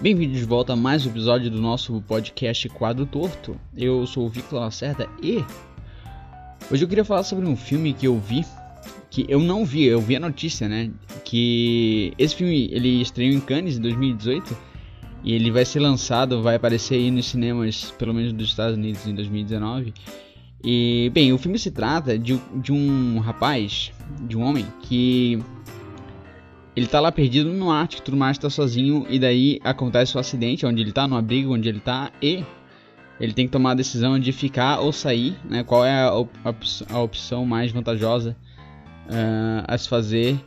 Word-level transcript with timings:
Bem-vindos 0.00 0.38
de 0.38 0.44
volta 0.44 0.74
a 0.74 0.76
mais 0.76 1.04
um 1.04 1.10
episódio 1.10 1.50
do 1.50 1.60
nosso 1.60 2.00
podcast 2.02 2.68
Quadro 2.68 3.04
Torto. 3.04 3.60
Eu 3.76 4.06
sou 4.06 4.26
o 4.26 4.28
Victor 4.28 4.60
Lacerda 4.60 5.08
e 5.20 5.44
hoje 6.70 6.84
eu 6.84 6.88
queria 6.88 7.04
falar 7.04 7.24
sobre 7.24 7.44
um 7.44 7.56
filme 7.56 7.92
que 7.92 8.06
eu 8.06 8.16
vi, 8.16 8.44
que 9.10 9.26
eu 9.28 9.40
não 9.40 9.64
vi, 9.64 9.82
eu 9.82 10.00
vi 10.00 10.14
a 10.14 10.20
notícia, 10.20 10.68
né? 10.68 10.92
Que 11.24 12.12
esse 12.16 12.36
filme 12.36 12.68
ele 12.70 13.02
estreou 13.02 13.32
em 13.32 13.40
Cannes 13.40 13.76
em 13.76 13.80
2018 13.80 14.56
e 15.24 15.32
ele 15.32 15.50
vai 15.50 15.64
ser 15.64 15.80
lançado, 15.80 16.42
vai 16.42 16.54
aparecer 16.54 16.94
aí 16.94 17.10
nos 17.10 17.26
cinemas, 17.26 17.90
pelo 17.98 18.14
menos 18.14 18.32
dos 18.32 18.50
Estados 18.50 18.76
Unidos, 18.76 19.04
em 19.04 19.16
2019. 19.16 19.92
E, 20.62 21.10
bem, 21.12 21.32
o 21.32 21.38
filme 21.38 21.58
se 21.58 21.72
trata 21.72 22.16
de, 22.16 22.40
de 22.54 22.72
um 22.72 23.18
rapaz, 23.18 23.90
de 24.28 24.36
um 24.36 24.42
homem, 24.42 24.64
que 24.80 25.42
ele 26.78 26.86
tá 26.86 27.00
lá 27.00 27.10
perdido 27.10 27.50
no 27.50 27.70
Ártico, 27.70 28.02
tudo 28.02 28.16
mais, 28.16 28.38
tá 28.38 28.48
sozinho, 28.48 29.04
e 29.10 29.18
daí 29.18 29.60
acontece 29.64 30.16
o 30.16 30.20
acidente 30.20 30.64
onde 30.64 30.80
ele 30.80 30.92
tá, 30.92 31.08
no 31.08 31.16
abrigo 31.16 31.52
onde 31.52 31.68
ele 31.68 31.80
tá, 31.80 32.12
e 32.22 32.44
ele 33.20 33.32
tem 33.32 33.46
que 33.46 33.52
tomar 33.52 33.72
a 33.72 33.74
decisão 33.74 34.18
de 34.18 34.30
ficar 34.30 34.78
ou 34.78 34.92
sair, 34.92 35.36
né? 35.44 35.64
Qual 35.64 35.84
é 35.84 36.04
a, 36.04 36.14
op 36.14 36.30
a 36.88 37.00
opção 37.00 37.44
mais 37.44 37.72
vantajosa 37.72 38.36
uh, 39.06 39.64
a 39.66 39.76
se 39.76 39.88
fazer, 39.88 40.38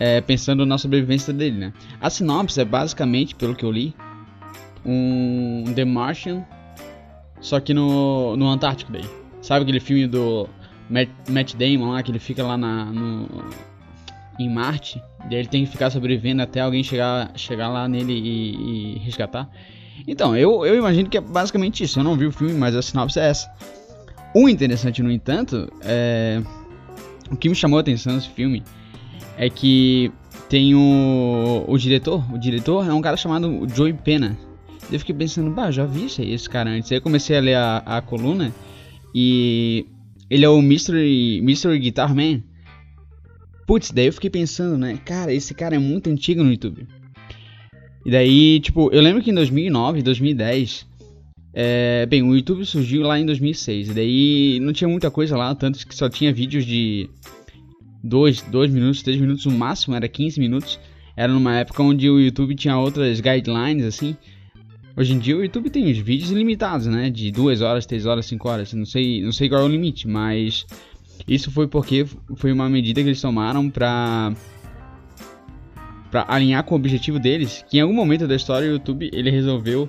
é, 0.00 0.20
pensando 0.20 0.66
na 0.66 0.78
sobrevivência 0.78 1.32
dele, 1.32 1.56
né? 1.56 1.72
A 2.00 2.10
sinopse 2.10 2.60
é 2.60 2.64
basicamente, 2.64 3.36
pelo 3.36 3.54
que 3.54 3.64
eu 3.64 3.70
li, 3.70 3.94
um 4.84 5.64
The 5.74 5.84
Martian 5.84 6.44
só 7.40 7.60
que 7.60 7.72
no, 7.72 8.36
no 8.36 8.48
Antártico 8.48 8.90
daí. 8.90 9.08
Sabe 9.40 9.62
aquele 9.62 9.78
filme 9.78 10.08
do 10.08 10.48
Matt, 10.90 11.08
Matt 11.30 11.54
Damon 11.54 11.92
lá, 11.92 12.02
que 12.02 12.10
ele 12.10 12.18
fica 12.18 12.42
lá 12.42 12.56
na, 12.56 12.86
no, 12.86 13.28
em 14.38 14.48
Marte, 14.48 15.02
e 15.30 15.34
ele 15.34 15.48
tem 15.48 15.64
que 15.64 15.70
ficar 15.70 15.90
sobrevivendo 15.90 16.42
até 16.42 16.60
alguém 16.60 16.82
chegar, 16.82 17.32
chegar 17.36 17.68
lá 17.68 17.88
nele 17.88 18.12
e, 18.12 18.96
e, 18.96 18.98
resgatar. 18.98 19.48
Então, 20.06 20.36
eu, 20.36 20.64
eu 20.64 20.76
imagino 20.76 21.08
que 21.08 21.16
é 21.16 21.20
basicamente 21.20 21.82
isso. 21.82 21.98
Eu 21.98 22.04
não 22.04 22.16
vi 22.16 22.26
o 22.26 22.32
filme, 22.32 22.52
mas 22.54 22.74
a 22.74 22.82
sinopse 22.82 23.18
é 23.18 23.28
essa. 23.28 23.50
O 24.34 24.48
interessante, 24.48 25.02
no 25.02 25.10
entanto, 25.10 25.72
é... 25.82 26.42
o 27.30 27.36
que 27.36 27.48
me 27.48 27.54
chamou 27.54 27.78
a 27.78 27.80
atenção 27.80 28.14
nesse 28.14 28.28
filme 28.28 28.62
é 29.38 29.48
que 29.48 30.12
tem 30.48 30.74
o, 30.74 31.64
o 31.66 31.78
diretor. 31.78 32.24
O 32.32 32.38
diretor 32.38 32.86
é 32.86 32.92
um 32.92 33.00
cara 33.00 33.16
chamado 33.16 33.66
Joey 33.74 33.94
Pena. 33.94 34.36
Eu 34.90 34.98
fiquei 34.98 35.14
pensando, 35.14 35.50
bah, 35.50 35.70
já 35.70 35.84
vi 35.84 36.06
isso 36.06 36.22
esse 36.22 36.48
cara 36.48 36.70
antes. 36.70 36.92
Aí 36.92 36.98
eu 36.98 37.02
comecei 37.02 37.36
a 37.36 37.40
ler 37.40 37.56
a, 37.56 37.78
a 37.78 38.00
coluna 38.00 38.52
e 39.14 39.86
ele 40.30 40.44
é 40.44 40.48
o 40.48 40.60
Mystery, 40.60 41.40
Mystery 41.42 41.78
Guitar 41.78 42.14
Man. 42.14 42.42
Putz, 43.66 43.90
daí 43.90 44.06
eu 44.06 44.12
fiquei 44.12 44.30
pensando, 44.30 44.78
né? 44.78 44.96
Cara, 45.04 45.32
esse 45.32 45.52
cara 45.52 45.74
é 45.74 45.78
muito 45.78 46.08
antigo 46.08 46.42
no 46.42 46.50
YouTube. 46.50 46.86
E 48.04 48.10
daí, 48.10 48.60
tipo, 48.60 48.88
eu 48.92 49.02
lembro 49.02 49.20
que 49.20 49.30
em 49.30 49.34
2009, 49.34 50.02
2010, 50.02 50.86
é, 51.52 52.06
bem, 52.06 52.22
o 52.22 52.36
YouTube 52.36 52.64
surgiu 52.64 53.02
lá 53.02 53.18
em 53.18 53.26
2006. 53.26 53.88
E 53.88 53.92
daí 53.92 54.60
não 54.60 54.72
tinha 54.72 54.86
muita 54.86 55.10
coisa 55.10 55.36
lá, 55.36 55.52
tanto 55.54 55.84
que 55.84 55.94
só 55.94 56.08
tinha 56.08 56.32
vídeos 56.32 56.64
de 56.64 57.10
2, 58.04 58.42
2 58.42 58.70
minutos, 58.70 59.02
3 59.02 59.20
minutos, 59.20 59.46
o 59.46 59.50
máximo 59.50 59.96
era 59.96 60.06
15 60.06 60.38
minutos. 60.38 60.78
Era 61.16 61.32
numa 61.32 61.56
época 61.56 61.82
onde 61.82 62.08
o 62.08 62.20
YouTube 62.20 62.54
tinha 62.54 62.78
outras 62.78 63.20
guidelines, 63.20 63.84
assim. 63.84 64.16
Hoje 64.96 65.12
em 65.12 65.18
dia 65.18 65.36
o 65.36 65.42
YouTube 65.42 65.70
tem 65.70 65.90
os 65.90 65.98
vídeos 65.98 66.30
ilimitados, 66.30 66.86
né? 66.86 67.10
De 67.10 67.32
2 67.32 67.62
horas, 67.62 67.84
3 67.86 68.06
horas, 68.06 68.26
5 68.26 68.48
horas. 68.48 68.72
Não 68.72 68.86
sei, 68.86 69.22
não 69.22 69.32
sei 69.32 69.48
qual 69.48 69.62
é 69.62 69.64
o 69.64 69.68
limite, 69.68 70.06
mas 70.06 70.64
isso 71.26 71.50
foi 71.50 71.66
porque 71.66 72.06
foi 72.36 72.52
uma 72.52 72.68
medida 72.68 73.02
que 73.02 73.08
eles 73.08 73.20
tomaram 73.20 73.70
pra 73.70 74.32
para 76.10 76.24
alinhar 76.28 76.62
com 76.62 76.74
o 76.74 76.78
objetivo 76.78 77.18
deles, 77.18 77.64
que 77.68 77.78
em 77.78 77.80
algum 77.80 77.94
momento 77.94 78.28
da 78.28 78.36
história 78.36 78.68
o 78.68 78.72
YouTube 78.72 79.10
ele 79.12 79.30
resolveu 79.30 79.88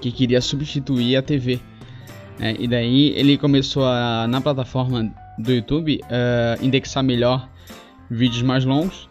que 0.00 0.10
queria 0.10 0.40
substituir 0.40 1.16
a 1.16 1.22
TV. 1.22 1.60
Né? 2.38 2.56
E 2.58 2.68
daí 2.68 3.08
ele 3.16 3.36
começou 3.36 3.84
a, 3.84 4.26
na 4.28 4.40
plataforma 4.40 5.12
do 5.38 5.52
YouTube, 5.52 6.00
uh, 6.04 6.64
indexar 6.64 7.02
melhor 7.02 7.48
vídeos 8.10 8.42
mais 8.42 8.64
longos 8.64 9.08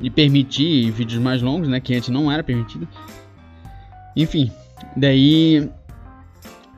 e 0.00 0.10
permitir 0.10 0.90
vídeos 0.90 1.20
mais 1.20 1.42
longos, 1.42 1.68
né, 1.68 1.80
que 1.80 1.94
antes 1.94 2.08
não 2.08 2.30
era 2.30 2.42
permitido. 2.42 2.88
Enfim, 4.16 4.50
daí. 4.96 5.68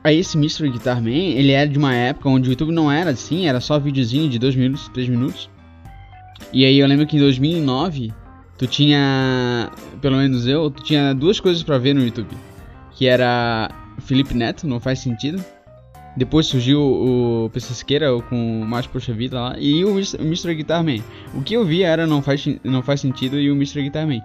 Aí 0.03 0.17
esse 0.17 0.37
Mystery 0.37 0.71
Guitar 0.71 1.01
Man, 1.01 1.09
ele 1.09 1.51
era 1.51 1.69
de 1.69 1.77
uma 1.77 1.93
época 1.93 2.27
onde 2.27 2.49
o 2.49 2.51
YouTube 2.51 2.71
não 2.71 2.91
era 2.91 3.11
assim, 3.11 3.47
era 3.47 3.59
só 3.59 3.79
videozinho 3.79 4.27
de 4.29 4.39
2 4.39 4.55
minutos, 4.55 4.89
3 4.89 5.09
minutos. 5.09 5.49
E 6.51 6.65
aí 6.65 6.79
eu 6.79 6.87
lembro 6.87 7.05
que 7.05 7.17
em 7.17 7.19
2009, 7.19 8.11
tu 8.57 8.65
tinha, 8.65 9.71
pelo 10.01 10.17
menos 10.17 10.47
eu, 10.47 10.71
tu 10.71 10.83
tinha 10.83 11.13
duas 11.13 11.39
coisas 11.39 11.61
para 11.61 11.77
ver 11.77 11.93
no 11.93 12.03
YouTube. 12.03 12.35
Que 12.91 13.07
era 13.07 13.69
Felipe 13.99 14.33
Neto, 14.33 14.67
não 14.67 14.79
faz 14.79 14.99
sentido. 14.99 15.43
Depois 16.17 16.45
surgiu 16.45 16.81
o 16.81 17.49
PC 17.53 17.73
Siqueira 17.73 18.09
com 18.23 18.61
o 18.61 18.65
Mais 18.65 18.85
Poxa 18.85 19.13
Vida 19.13 19.39
lá. 19.39 19.55
E 19.57 19.85
o 19.85 19.91
Mr. 19.91 20.53
Guitar 20.55 20.83
Man. 20.83 20.97
O 21.33 21.41
que 21.41 21.53
eu 21.53 21.63
vi 21.63 21.83
era 21.83 22.05
Não 22.05 22.21
Faz, 22.21 22.45
não 22.63 22.81
faz 22.81 22.99
Sentido 22.99 23.39
e 23.39 23.49
o 23.49 23.55
Mr. 23.55 23.83
Guitar 23.83 24.05
Man. 24.05 24.19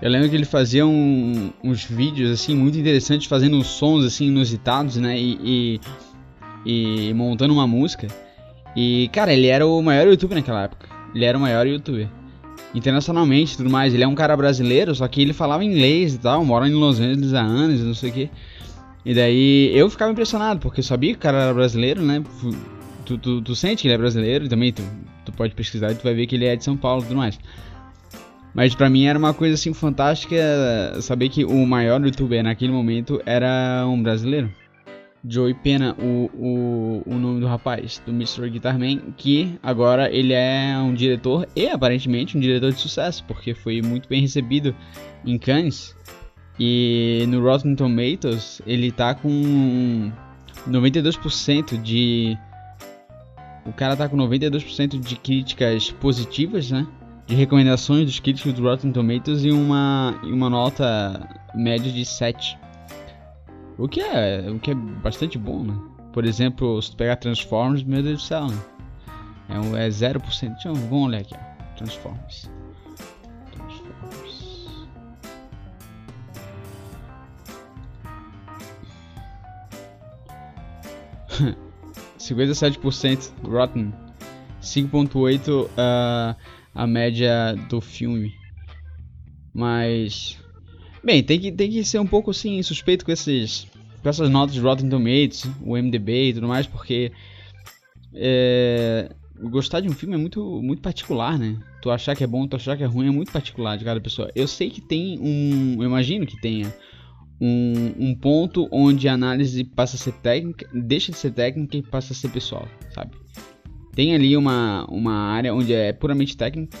Eu 0.00 0.10
lembro 0.10 0.28
que 0.28 0.36
ele 0.36 0.44
fazia 0.44 0.86
um, 0.86 1.50
uns 1.62 1.84
vídeos 1.84 2.30
assim 2.30 2.54
muito 2.54 2.78
interessantes, 2.78 3.26
fazendo 3.26 3.62
sons 3.64 4.04
assim 4.04 4.26
inusitados, 4.26 4.96
né? 4.96 5.18
E, 5.18 5.80
e, 6.64 7.08
e, 7.08 7.14
montando 7.14 7.52
uma 7.52 7.66
música. 7.66 8.06
E 8.76 9.08
cara, 9.12 9.32
ele 9.32 9.48
era 9.48 9.66
o 9.66 9.82
maior 9.82 10.06
youtuber 10.06 10.36
naquela 10.36 10.64
época. 10.64 10.88
Ele 11.14 11.24
era 11.24 11.36
o 11.36 11.40
maior 11.40 11.66
youtuber. 11.66 12.08
Internacionalmente 12.72 13.56
tudo 13.56 13.68
mais. 13.68 13.92
Ele 13.92 14.04
é 14.04 14.08
um 14.08 14.14
cara 14.14 14.36
brasileiro, 14.36 14.94
só 14.94 15.08
que 15.08 15.20
ele 15.20 15.32
falava 15.32 15.64
inglês 15.64 16.14
e 16.14 16.18
tal, 16.18 16.44
mora 16.44 16.68
em 16.68 16.74
Los 16.74 17.00
Angeles 17.00 17.34
há 17.34 17.40
anos, 17.40 17.80
não 17.80 17.94
sei 17.94 18.10
o 18.10 18.12
que. 18.12 18.30
E 19.04 19.14
daí 19.14 19.76
eu 19.76 19.90
ficava 19.90 20.12
impressionado, 20.12 20.60
porque 20.60 20.80
eu 20.80 20.84
sabia 20.84 21.12
que 21.12 21.18
o 21.18 21.22
cara 21.22 21.38
era 21.44 21.54
brasileiro, 21.54 22.02
né? 22.02 22.22
Tu, 23.04 23.18
tu, 23.18 23.42
tu 23.42 23.56
sente 23.56 23.82
que 23.82 23.88
ele 23.88 23.94
é 23.94 23.98
brasileiro 23.98 24.44
e 24.44 24.48
também 24.48 24.72
tu, 24.72 24.82
tu 25.24 25.32
pode 25.32 25.54
pesquisar 25.54 25.90
e 25.90 25.94
tu 25.94 26.04
vai 26.04 26.14
ver 26.14 26.26
que 26.26 26.36
ele 26.36 26.44
é 26.44 26.54
de 26.54 26.62
São 26.62 26.76
Paulo 26.76 27.02
e 27.02 27.06
tudo 27.06 27.16
mais. 27.16 27.38
Mas 28.58 28.74
para 28.74 28.90
mim 28.90 29.06
era 29.06 29.16
uma 29.16 29.32
coisa 29.32 29.54
assim 29.54 29.72
fantástica 29.72 30.36
saber 31.00 31.28
que 31.28 31.44
o 31.44 31.64
maior 31.64 32.04
youtuber 32.04 32.42
naquele 32.42 32.72
momento 32.72 33.22
era 33.24 33.86
um 33.86 34.02
brasileiro. 34.02 34.52
Joey 35.24 35.54
Pena, 35.54 35.94
o, 35.96 36.28
o, 36.34 37.02
o 37.06 37.14
nome 37.14 37.38
do 37.38 37.46
rapaz, 37.46 38.02
do 38.04 38.10
Mr. 38.10 38.50
Guitarman, 38.50 39.14
que 39.16 39.56
agora 39.62 40.12
ele 40.12 40.32
é 40.32 40.76
um 40.76 40.92
diretor 40.92 41.46
e 41.54 41.68
aparentemente 41.68 42.36
um 42.36 42.40
diretor 42.40 42.72
de 42.72 42.80
sucesso, 42.80 43.22
porque 43.28 43.54
foi 43.54 43.80
muito 43.80 44.08
bem 44.08 44.22
recebido 44.22 44.74
em 45.24 45.38
Cannes. 45.38 45.94
E 46.58 47.26
no 47.28 47.40
Rotten 47.40 47.76
Tomatoes 47.76 48.60
ele 48.66 48.90
tá 48.90 49.14
com 49.14 50.10
92% 50.68 51.80
de. 51.80 52.36
O 53.64 53.72
cara 53.72 53.94
tá 53.94 54.08
com 54.08 54.16
92% 54.16 54.98
de 54.98 55.14
críticas 55.14 55.92
positivas, 55.92 56.72
né? 56.72 56.88
De 57.28 57.34
recomendações 57.34 58.06
dos 58.06 58.18
críticos 58.18 58.54
do 58.54 58.62
Rotten 58.62 58.90
Tomatoes 58.90 59.44
e 59.44 59.50
uma, 59.50 60.18
e 60.24 60.32
uma 60.32 60.48
nota 60.48 61.28
média 61.54 61.92
de 61.92 62.02
7. 62.02 62.58
O 63.76 63.86
que 63.86 64.00
é, 64.00 64.50
o 64.50 64.58
que 64.58 64.70
é 64.70 64.74
bastante 64.74 65.36
bom, 65.36 65.62
né? 65.62 65.78
Por 66.10 66.24
exemplo, 66.24 66.80
se 66.80 66.90
tu 66.90 66.96
pegar 66.96 67.16
Transformers, 67.16 67.84
meu 67.84 68.02
Deus 68.02 68.22
do 68.22 68.26
céu, 68.26 68.46
né? 68.46 68.58
É, 69.50 69.58
um, 69.60 69.76
é 69.76 69.88
0%. 69.88 70.22
Deixa 70.52 70.68
eu, 70.68 70.74
vamos 70.74 71.08
olhar 71.08 71.20
aqui, 71.20 71.34
ó. 71.34 71.76
Transformers. 71.76 72.50
Transformers. 73.52 74.48
Cinquenta 82.16 82.52
e 82.52 82.54
sete 82.54 82.78
por 82.78 82.92
cento 82.92 83.32
Rotten, 83.44 83.92
5.8 84.62 85.66
uh, 85.66 86.36
a 86.78 86.86
média 86.86 87.56
do 87.68 87.80
filme. 87.80 88.32
Mas. 89.52 90.38
Bem, 91.02 91.24
tem 91.24 91.40
que, 91.40 91.50
tem 91.50 91.68
que 91.68 91.84
ser 91.84 91.98
um 91.98 92.06
pouco 92.06 92.30
assim, 92.30 92.62
suspeito 92.62 93.04
com, 93.04 93.10
esses, 93.10 93.66
com 94.00 94.08
essas 94.08 94.30
notas 94.30 94.54
de 94.54 94.60
Rotten 94.60 94.88
Tomatoes, 94.88 95.44
o 95.60 95.76
MDB 95.76 96.28
e 96.28 96.34
tudo 96.34 96.46
mais, 96.46 96.68
porque. 96.68 97.10
É, 98.14 99.10
gostar 99.42 99.80
de 99.80 99.88
um 99.88 99.92
filme 99.92 100.14
é 100.14 100.18
muito, 100.18 100.62
muito 100.62 100.80
particular, 100.80 101.36
né? 101.36 101.58
Tu 101.82 101.90
achar 101.90 102.14
que 102.14 102.22
é 102.22 102.26
bom, 102.26 102.46
tu 102.46 102.54
achar 102.54 102.76
que 102.76 102.84
é 102.84 102.86
ruim 102.86 103.08
é 103.08 103.10
muito 103.10 103.32
particular 103.32 103.76
de 103.76 103.84
cada 103.84 104.00
pessoa. 104.00 104.30
Eu 104.36 104.46
sei 104.46 104.70
que 104.70 104.80
tem 104.80 105.18
um. 105.20 105.82
Eu 105.82 105.88
imagino 105.88 106.24
que 106.26 106.40
tenha 106.40 106.72
um, 107.40 107.92
um 107.98 108.14
ponto 108.14 108.68
onde 108.70 109.08
a 109.08 109.14
análise 109.14 109.64
passa 109.64 109.96
a 109.96 109.98
ser 109.98 110.12
técnica, 110.12 110.68
deixa 110.72 111.10
de 111.10 111.18
ser 111.18 111.32
técnica 111.32 111.76
e 111.76 111.82
passa 111.82 112.12
a 112.12 112.16
ser 112.16 112.28
pessoal, 112.28 112.68
sabe? 112.94 113.16
Tem 113.98 114.14
ali 114.14 114.36
uma, 114.36 114.86
uma 114.88 115.12
área 115.12 115.52
onde 115.52 115.74
é 115.74 115.92
puramente 115.92 116.36
técnico, 116.36 116.72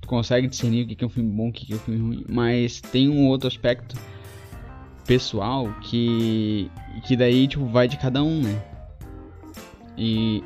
tu 0.00 0.08
consegue 0.08 0.48
discernir 0.48 0.84
o 0.84 0.88
que 0.88 1.04
é 1.04 1.06
um 1.06 1.10
filme 1.10 1.30
bom, 1.30 1.50
o 1.50 1.52
que 1.52 1.70
é 1.70 1.76
um 1.76 1.78
filme 1.78 2.00
ruim, 2.00 2.24
mas 2.26 2.80
tem 2.80 3.10
um 3.10 3.26
outro 3.26 3.46
aspecto 3.46 3.94
pessoal 5.06 5.70
que 5.82 6.70
que 7.04 7.14
daí 7.14 7.46
tipo 7.46 7.66
vai 7.66 7.86
de 7.86 7.98
cada 7.98 8.22
um, 8.22 8.40
né? 8.40 8.64
E 9.98 10.42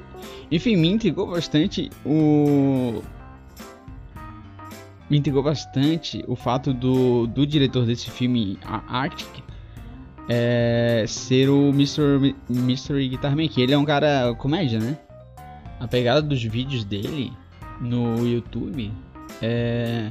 enfim, 0.51 0.75
me 0.75 0.89
intrigou 0.89 1.29
bastante 1.29 1.91
o 2.05 3.01
me 5.09 5.19
intrigou 5.19 5.45
bastante 5.45 6.25
o 6.27 6.35
fato 6.35 6.75
do, 6.75 7.29
do 7.29 7.47
diretor 7.47 7.87
desse 7.87 8.11
filme, 8.11 8.59
Arctic, 8.65 9.45
é, 10.29 11.05
ser 11.07 11.49
o 11.49 11.69
Mr. 11.69 12.35
Mystery 12.49 13.11
Guitarman, 13.11 13.49
que 13.49 13.63
ele 13.63 13.73
é 13.73 13.79
um 13.79 13.85
cara 13.85 14.35
comédia, 14.35 14.81
né? 14.81 14.99
A 15.79 15.87
pegada 15.87 16.23
dos 16.23 16.43
vídeos 16.43 16.85
dele 16.85 17.33
no 17.81 18.27
YouTube 18.27 18.91
é, 19.43 20.11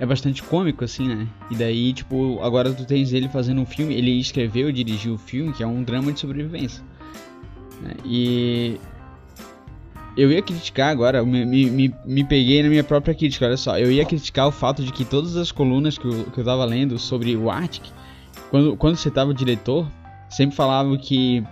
é 0.00 0.06
bastante 0.06 0.42
cômico, 0.42 0.84
assim, 0.84 1.08
né? 1.08 1.28
E 1.50 1.54
daí, 1.54 1.92
tipo, 1.92 2.40
agora 2.42 2.72
tu 2.72 2.84
tens 2.84 3.12
ele 3.12 3.28
fazendo 3.28 3.60
um 3.60 3.66
filme, 3.66 3.94
ele 3.94 4.18
escreveu 4.18 4.70
e 4.70 4.72
dirigiu 4.72 5.14
o 5.14 5.18
filme, 5.18 5.52
que 5.52 5.62
é 5.62 5.66
um 5.66 5.82
drama 5.82 6.12
de 6.12 6.20
sobrevivência. 6.20 6.82
Né? 7.82 7.94
E 8.04 8.80
eu 10.16 10.30
ia 10.30 10.40
criticar 10.40 10.90
agora, 10.90 11.24
me, 11.24 11.44
me, 11.44 11.94
me 12.04 12.24
peguei 12.24 12.62
na 12.62 12.68
minha 12.68 12.84
própria 12.84 13.14
crítica, 13.14 13.46
olha 13.46 13.56
só. 13.56 13.78
Eu 13.78 13.90
ia 13.90 14.04
criticar 14.04 14.46
o 14.46 14.52
fato 14.52 14.82
de 14.82 14.92
que 14.92 15.04
todas 15.04 15.36
as 15.36 15.50
colunas 15.50 15.98
que 15.98 16.06
eu, 16.06 16.24
que 16.24 16.38
eu 16.38 16.44
tava 16.44 16.64
lendo 16.64 16.98
sobre 16.98 17.36
o 17.36 17.50
Arctic, 17.50 17.84
quando, 18.50 18.76
quando 18.76 18.96
citava 18.96 19.30
o 19.30 19.34
diretor, 19.34 19.86
sempre 20.30 20.54
falavam 20.56 20.96
que. 20.96 21.42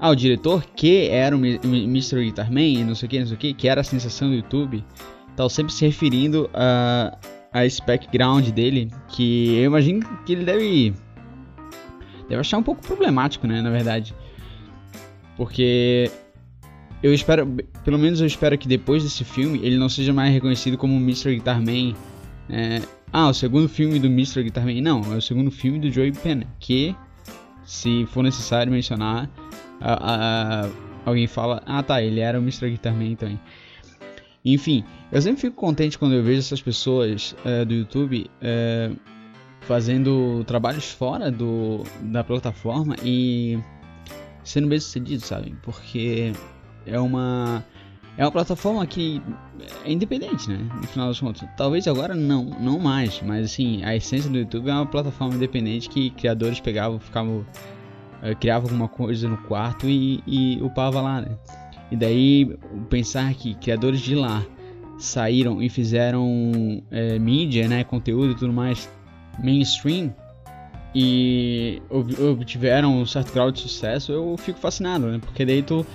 Ah, 0.00 0.08
o 0.08 0.14
diretor 0.14 0.64
que 0.74 1.08
era 1.08 1.36
o 1.36 1.38
Mr. 1.38 2.24
Guitarman, 2.24 2.84
não 2.84 2.94
sei 2.94 3.06
o 3.06 3.10
que, 3.10 3.18
não 3.18 3.26
sei 3.26 3.36
o 3.36 3.38
que, 3.38 3.52
que 3.52 3.68
era 3.68 3.82
a 3.82 3.84
sensação 3.84 4.30
do 4.30 4.34
YouTube, 4.34 4.82
tal, 5.36 5.50
sempre 5.50 5.72
se 5.72 5.84
referindo 5.84 6.48
a, 6.54 7.18
a 7.52 7.66
esse 7.66 7.84
background 7.84 8.48
dele, 8.48 8.90
que 9.08 9.56
eu 9.56 9.64
imagino 9.64 10.06
que 10.24 10.32
ele 10.32 10.44
deve. 10.44 10.94
Deve 12.28 12.40
achar 12.40 12.56
um 12.56 12.62
pouco 12.62 12.80
problemático, 12.80 13.46
né, 13.46 13.60
na 13.60 13.70
verdade. 13.70 14.14
Porque 15.36 16.10
eu 17.02 17.12
espero, 17.12 17.46
pelo 17.84 17.98
menos 17.98 18.20
eu 18.20 18.26
espero 18.26 18.56
que 18.56 18.68
depois 18.68 19.02
desse 19.02 19.24
filme 19.24 19.60
ele 19.62 19.76
não 19.76 19.88
seja 19.88 20.12
mais 20.12 20.32
reconhecido 20.32 20.78
como 20.78 20.96
Mr. 20.96 21.34
Guitarman. 21.34 21.94
É, 22.48 22.80
ah, 23.12 23.28
o 23.28 23.34
segundo 23.34 23.68
filme 23.68 23.98
do 23.98 24.06
Mr. 24.06 24.42
Guitarman. 24.44 24.80
Não, 24.80 25.00
é 25.12 25.16
o 25.16 25.22
segundo 25.22 25.50
filme 25.50 25.78
do 25.78 25.90
Joey 25.90 26.12
Penn. 26.12 26.42
Que, 26.58 26.94
se 27.64 28.06
for 28.06 28.22
necessário 28.22 28.72
mencionar, 28.72 29.28
a, 29.80 30.64
a, 30.64 30.70
alguém 31.04 31.26
fala: 31.26 31.62
Ah, 31.66 31.82
tá, 31.82 32.02
ele 32.02 32.20
era 32.20 32.38
o 32.38 32.42
Mr. 32.42 32.70
Guitarman 32.70 33.16
também. 33.16 33.40
Enfim, 34.44 34.84
eu 35.12 35.20
sempre 35.20 35.40
fico 35.40 35.56
contente 35.56 35.98
quando 35.98 36.14
eu 36.14 36.22
vejo 36.22 36.38
essas 36.38 36.62
pessoas 36.62 37.36
é, 37.44 37.64
do 37.64 37.74
YouTube 37.74 38.30
é, 38.40 38.90
fazendo 39.62 40.42
trabalhos 40.44 40.90
fora 40.90 41.30
do, 41.30 41.84
da 42.02 42.24
plataforma 42.24 42.96
e 43.04 43.58
sendo 44.42 44.68
bem 44.68 44.80
sucedido, 44.80 45.22
sabe? 45.22 45.54
Porque 45.62 46.32
é 46.86 46.98
uma 46.98 47.62
é 48.16 48.24
uma 48.24 48.32
plataforma 48.32 48.86
que 48.86 49.22
é 49.84 49.92
independente, 49.92 50.50
né? 50.50 50.58
No 50.74 50.86
final 50.86 51.08
das 51.08 51.20
contas. 51.20 51.48
Talvez 51.56 51.86
agora 51.86 52.14
não, 52.14 52.44
não 52.44 52.78
mais, 52.78 53.20
mas 53.22 53.46
assim, 53.46 53.84
a 53.84 53.94
essência 53.94 54.30
do 54.30 54.38
YouTube 54.38 54.68
é 54.68 54.74
uma 54.74 54.86
plataforma 54.86 55.34
independente 55.34 55.88
que 55.88 56.10
criadores 56.10 56.60
pegavam, 56.60 56.98
ficavam 56.98 57.46
criavam 58.38 58.68
alguma 58.68 58.88
coisa 58.88 59.28
no 59.28 59.36
quarto 59.38 59.88
e, 59.88 60.22
e 60.26 60.60
upava 60.62 61.00
lá, 61.00 61.20
né? 61.20 61.36
E 61.90 61.96
daí 61.96 62.56
pensar 62.88 63.32
que 63.34 63.54
criadores 63.54 64.00
de 64.00 64.14
lá 64.14 64.44
saíram 64.98 65.62
e 65.62 65.68
fizeram 65.68 66.82
é, 66.90 67.18
mídia, 67.18 67.66
né, 67.66 67.82
conteúdo 67.82 68.32
e 68.32 68.34
tudo 68.34 68.52
mais 68.52 68.88
mainstream 69.38 70.14
e 70.94 71.80
obtiveram 72.30 73.00
um 73.00 73.06
certo 73.06 73.32
grau 73.32 73.50
de 73.50 73.60
sucesso, 73.60 74.12
eu 74.12 74.36
fico 74.36 74.58
fascinado, 74.58 75.06
né? 75.06 75.18
Porque 75.18 75.44
daí 75.44 75.62
tu 75.62 75.86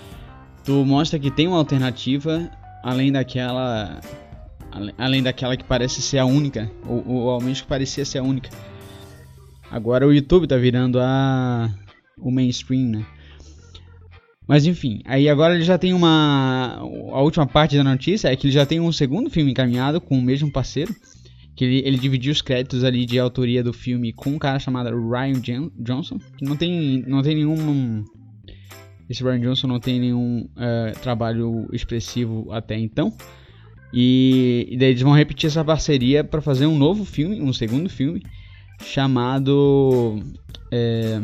tu 0.64 0.84
mostra 0.84 1.20
que 1.20 1.30
tem 1.30 1.48
uma 1.48 1.58
alternativa 1.58 2.50
além 2.84 3.12
daquela 3.12 4.00
além 4.98 5.22
daquela 5.22 5.56
que 5.56 5.64
parece 5.64 6.02
ser 6.02 6.18
a 6.18 6.26
única 6.26 6.72
ou, 6.88 7.08
ou 7.08 7.30
ao 7.30 7.40
menos 7.40 7.62
que 7.62 7.68
parecia 7.68 8.04
ser 8.04 8.18
a 8.18 8.24
única 8.24 8.50
agora 9.72 10.08
o 10.08 10.14
YouTube 10.14 10.48
tá 10.48 10.58
virando 10.58 11.00
a 11.00 11.70
o 12.18 12.32
mainstream 12.32 12.90
né 12.90 13.06
mas 14.48 14.66
enfim 14.66 15.02
aí 15.06 15.28
agora 15.28 15.56
ele 15.56 15.64
já 15.64 15.78
tem 15.78 15.94
uma 15.94 16.78
a 16.78 17.22
última 17.22 17.48
parte 17.48 17.76
da 17.76 17.84
notícia 17.84 18.30
é 18.30 18.36
que 18.36 18.48
ele 18.48 18.54
já 18.54 18.66
tem 18.66 18.80
um 18.80 18.92
segundo 18.92 19.30
filme 19.30 19.52
encaminhado 19.52 20.00
com 20.00 20.18
o 20.18 20.22
mesmo 20.22 20.52
parceiro 20.52 20.96
que 21.56 21.64
ele, 21.64 21.88
ele 21.88 21.98
dividiu 21.98 22.32
os 22.32 22.42
créditos 22.42 22.84
ali 22.84 23.06
de 23.06 23.18
autoria 23.18 23.64
do 23.64 23.72
filme 23.72 24.12
com 24.12 24.32
um 24.32 24.40
cara 24.40 24.60
chamado 24.60 24.90
Ryan 24.90 25.42
Johnson 25.80 26.20
que 26.38 26.46
não 26.46 26.56
tem 26.56 27.04
não 27.08 27.22
tem 27.22 27.36
nenhum 27.36 28.04
esse 29.10 29.24
Brian 29.24 29.40
Johnson 29.40 29.68
não 29.68 29.80
tem 29.80 30.00
nenhum 30.00 30.50
uh, 30.56 31.00
trabalho 31.02 31.68
expressivo 31.72 32.52
até 32.52 32.78
então. 32.78 33.14
E, 33.94 34.68
e, 34.70 34.78
daí 34.78 34.90
eles 34.90 35.02
vão 35.02 35.14
repetir 35.14 35.48
essa 35.48 35.64
parceria 35.64 36.24
para 36.24 36.42
fazer 36.42 36.66
um 36.66 36.78
novo 36.78 37.06
filme, 37.06 37.42
um 37.42 37.54
segundo 37.54 37.88
filme, 37.88 38.22
chamado 38.82 40.22
é, 40.72 41.22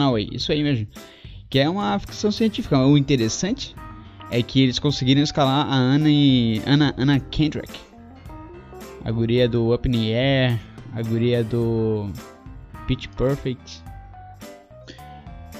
Away. 0.00 0.28
Isso 0.32 0.52
aí 0.52 0.62
mesmo. 0.62 0.86
Que 1.48 1.58
é 1.58 1.68
uma 1.68 1.98
ficção 1.98 2.30
científica. 2.30 2.78
O 2.78 2.96
interessante 2.96 3.74
é 4.30 4.42
que 4.42 4.62
eles 4.62 4.78
conseguiram 4.78 5.22
escalar 5.22 5.66
a 5.66 5.74
Anna, 5.74 6.08
e, 6.08 6.62
Anna, 6.66 6.94
Anna 6.96 7.20
Kendrick. 7.20 7.72
A 9.04 9.10
guria 9.10 9.48
do 9.48 9.74
Up 9.74 9.88
in 9.88 9.92
the 9.92 10.14
Air, 10.14 10.60
a 10.94 11.02
guria 11.02 11.42
do 11.42 12.10
Pitch 12.86 13.08
Perfect 13.16 13.82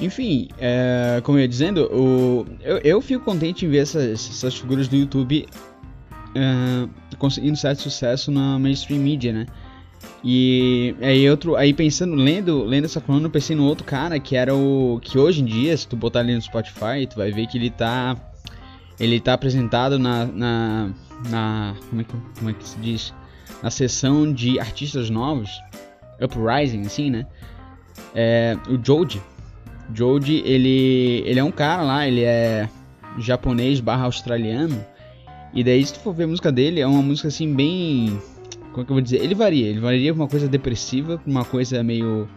enfim, 0.01 0.49
é, 0.59 1.21
como 1.23 1.39
eu 1.39 1.43
ia 1.43 1.49
dizendo, 1.49 1.85
o, 1.93 2.47
eu, 2.61 2.79
eu 2.79 3.01
fico 3.01 3.25
contente 3.25 3.65
em 3.65 3.69
ver 3.69 3.79
essas, 3.79 4.29
essas 4.29 4.57
figuras 4.57 4.89
do 4.89 4.97
YouTube 4.97 5.47
é, 6.35 6.89
conseguindo 7.19 7.57
certo 7.57 7.83
sucesso 7.83 8.31
na 8.31 8.59
mainstream 8.59 9.01
media, 9.01 9.33
né? 9.33 9.47
E 10.25 10.95
aí 11.01 11.29
outro, 11.29 11.57
aí 11.57 11.75
pensando, 11.75 12.15
lendo, 12.15 12.63
lendo 12.65 12.85
essa 12.85 13.01
coluna, 13.01 13.27
eu 13.27 13.31
pensei 13.31 13.57
no 13.57 13.65
outro 13.65 13.85
cara 13.85 14.21
que 14.21 14.37
era 14.37 14.55
o 14.55 15.01
que 15.03 15.19
hoje 15.19 15.43
em 15.43 15.45
dia, 15.45 15.77
se 15.77 15.87
tu 15.87 15.97
botar 15.97 16.21
ali 16.21 16.35
no 16.35 16.41
Spotify, 16.41 17.07
tu 17.09 17.17
vai 17.17 17.33
ver 17.33 17.47
que 17.49 17.59
ele 17.59 17.71
tá 17.71 18.17
ele 19.01 19.19
tá 19.19 19.35
apresentado 19.35 19.99
na 19.99 20.27
na, 20.27 20.91
na 21.29 21.75
como 21.91 22.01
é 22.01 22.05
que 22.05 22.13
como 22.39 22.51
é 22.51 22.53
que 22.53 22.69
se 22.69 22.79
diz? 22.79 23.13
Na 23.63 23.71
seção 23.71 24.33
de 24.33 24.61
artistas 24.61 25.11
novos, 25.11 25.51
Uprising 26.21 26.83
assim, 26.83 27.11
né? 27.11 27.27
É, 28.15 28.57
o 28.69 28.79
Joji, 28.83 29.21
Jody, 29.95 30.43
ele, 30.45 31.23
ele 31.27 31.39
é 31.39 31.45
um 31.45 31.51
cara 31.51 31.83
lá, 31.83 32.07
ele 32.07 32.23
é 32.23 32.69
japonês 33.19 33.81
barra 33.81 34.05
australiano. 34.05 34.85
E 35.55 35.63
daí, 35.63 35.85
se 35.85 35.95
tu 35.95 36.01
for 36.01 36.15
ver 36.15 36.25
a 36.25 36.29
música 36.29 36.51
dele, 36.51 36.81
é 36.81 36.87
uma 36.87 37.03
música 37.03 37.29
assim 37.29 37.53
bem. 37.53 38.19
Como 38.73 38.83
é 38.83 38.85
que 38.85 38.91
eu 38.91 38.95
vou 38.95 39.01
dizer? 39.01 39.23
Ele 39.23 39.35
varia. 39.35 39.69
Ele 39.69 39.81
varia 39.81 40.13
pra 40.13 40.23
uma 40.23 40.29
coisa 40.29 40.49
depressiva, 40.49 41.19
pra 41.19 41.31
uma 41.31 41.45
coisa 41.45 41.83
meio. 41.83 42.29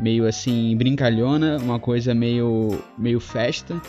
meio 0.00 0.26
assim, 0.26 0.76
brincalhona, 0.76 1.58
uma 1.58 1.78
coisa 1.78 2.14
meio. 2.14 2.82
meio 2.98 3.20
festa. 3.20 3.80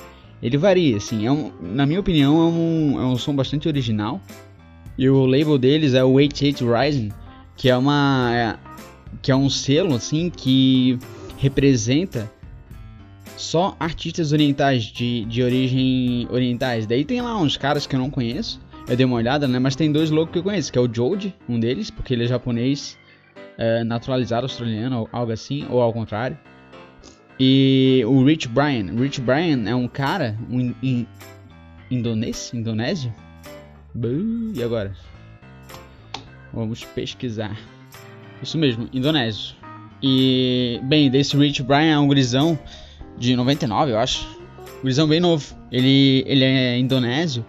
Ele 0.41 0.57
varia, 0.57 0.97
assim. 0.97 1.25
É 1.25 1.31
um, 1.31 1.51
na 1.61 1.85
minha 1.85 1.99
opinião, 1.99 2.37
é 2.37 2.45
um, 2.51 3.01
é 3.01 3.05
um 3.05 3.17
som 3.17 3.33
bastante 3.33 3.67
original. 3.67 4.21
E 4.97 5.09
o 5.09 5.25
label 5.25 5.57
deles 5.57 5.93
é 5.93 6.03
o 6.03 6.11
88 6.11 6.65
Rising, 6.71 7.11
que 7.55 7.69
é 7.69 7.77
uma. 7.77 8.29
É, 8.33 8.55
que 9.21 9.31
é 9.31 9.35
um 9.35 9.49
selo, 9.49 9.95
assim, 9.95 10.29
que 10.29 10.99
representa 11.37 12.29
só 13.37 13.75
artistas 13.79 14.31
orientais, 14.31 14.83
de, 14.83 15.25
de 15.25 15.41
origem 15.41 16.27
orientais. 16.29 16.85
Daí 16.85 17.03
tem 17.03 17.21
lá 17.21 17.37
uns 17.39 17.57
caras 17.57 17.85
que 17.85 17.95
eu 17.95 17.99
não 17.99 18.09
conheço, 18.09 18.59
eu 18.87 18.97
dei 18.97 19.05
uma 19.05 19.15
olhada, 19.15 19.47
né? 19.47 19.59
Mas 19.59 19.75
tem 19.75 19.91
dois 19.91 20.09
loucos 20.09 20.33
que 20.33 20.39
eu 20.39 20.43
conheço, 20.43 20.71
que 20.71 20.77
é 20.77 20.81
o 20.81 20.93
Jode, 20.93 21.33
um 21.47 21.59
deles, 21.59 21.89
porque 21.89 22.13
ele 22.13 22.23
é 22.25 22.27
japonês, 22.27 22.97
é, 23.57 23.83
naturalizado 23.83 24.45
australiano, 24.45 25.07
algo 25.11 25.31
assim, 25.31 25.65
ou 25.69 25.81
ao 25.81 25.93
contrário. 25.93 26.37
E 27.39 28.03
o 28.05 28.23
Rich 28.23 28.47
Brian. 28.47 28.93
Rich 28.95 29.21
Brian 29.21 29.67
é 29.67 29.75
um 29.75 29.87
cara, 29.87 30.37
um 30.49 30.59
in, 30.59 30.75
in, 30.83 31.07
indonês, 31.89 32.51
indonésio? 32.53 33.13
e 34.55 34.63
agora? 34.63 34.93
Vamos 36.53 36.83
pesquisar. 36.83 37.57
Isso 38.41 38.57
mesmo, 38.57 38.89
indonésio. 38.91 39.55
E, 40.01 40.79
bem, 40.83 41.09
desse 41.09 41.37
Rich 41.37 41.63
Brian 41.63 41.93
é 41.93 41.99
um 41.99 42.07
grisão 42.07 42.59
de 43.17 43.35
99, 43.35 43.91
eu 43.91 43.97
acho. 43.97 44.27
Gurizão 44.81 45.07
bem 45.07 45.19
novo. 45.19 45.55
Ele, 45.71 46.23
ele 46.27 46.43
é 46.43 46.77
indonésio. 46.77 47.45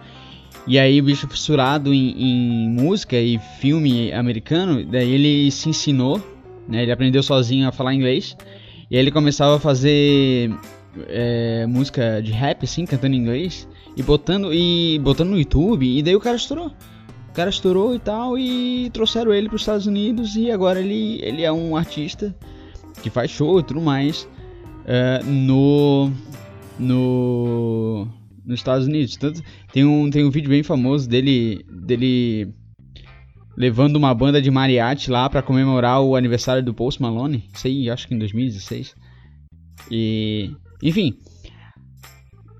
E 0.66 0.78
aí 0.78 1.00
o 1.00 1.04
bicho 1.04 1.28
fissurado 1.28 1.92
em, 1.92 2.10
em, 2.18 2.70
música 2.70 3.16
e 3.16 3.38
filme 3.60 4.12
americano, 4.12 4.84
daí 4.84 5.12
ele 5.12 5.50
se 5.50 5.68
ensinou, 5.68 6.22
né? 6.66 6.82
Ele 6.82 6.92
aprendeu 6.92 7.22
sozinho 7.22 7.68
a 7.68 7.72
falar 7.72 7.94
inglês. 7.94 8.36
E 8.90 8.96
aí 8.96 9.02
ele 9.02 9.10
começava 9.10 9.56
a 9.56 9.60
fazer 9.60 10.50
é, 11.08 11.66
música 11.66 12.20
de 12.22 12.32
rap, 12.32 12.64
assim, 12.64 12.86
cantando 12.86 13.14
em 13.14 13.18
inglês. 13.18 13.68
E 13.96 14.02
botando, 14.02 14.52
e 14.52 14.98
botando 15.00 15.30
no 15.30 15.38
YouTube. 15.38 15.86
E 15.86 16.02
daí 16.02 16.16
o 16.16 16.20
cara 16.20 16.36
estourou. 16.36 16.72
O 17.28 17.32
cara 17.34 17.50
estourou 17.50 17.94
e 17.94 17.98
tal. 17.98 18.38
E 18.38 18.90
trouxeram 18.90 19.34
ele 19.34 19.48
para 19.48 19.56
os 19.56 19.62
Estados 19.62 19.86
Unidos. 19.86 20.34
E 20.34 20.50
agora 20.50 20.80
ele, 20.80 21.20
ele 21.22 21.42
é 21.42 21.52
um 21.52 21.76
artista 21.76 22.34
que 23.02 23.10
faz 23.10 23.30
show 23.30 23.60
e 23.60 23.62
tudo 23.62 23.82
mais 23.82 24.26
uh, 24.84 25.24
no, 25.24 26.10
no 26.78 28.08
nos 28.44 28.60
Estados 28.60 28.86
Unidos. 28.86 29.16
Tanto, 29.16 29.42
tem 29.72 29.84
um 29.84 30.10
tem 30.10 30.24
um 30.24 30.30
vídeo 30.30 30.50
bem 30.50 30.62
famoso 30.62 31.08
dele 31.08 31.64
dele 31.70 32.52
levando 33.56 33.96
uma 33.96 34.14
banda 34.14 34.42
de 34.42 34.50
mariachi 34.50 35.10
lá 35.10 35.28
para 35.28 35.42
comemorar 35.42 36.02
o 36.02 36.16
aniversário 36.16 36.62
do 36.62 36.74
Post 36.74 37.00
Malone. 37.00 37.44
Aí, 37.64 37.88
acho 37.88 38.08
que 38.08 38.14
em 38.14 38.18
2016. 38.18 38.94
E, 39.90 40.50
enfim, 40.82 41.16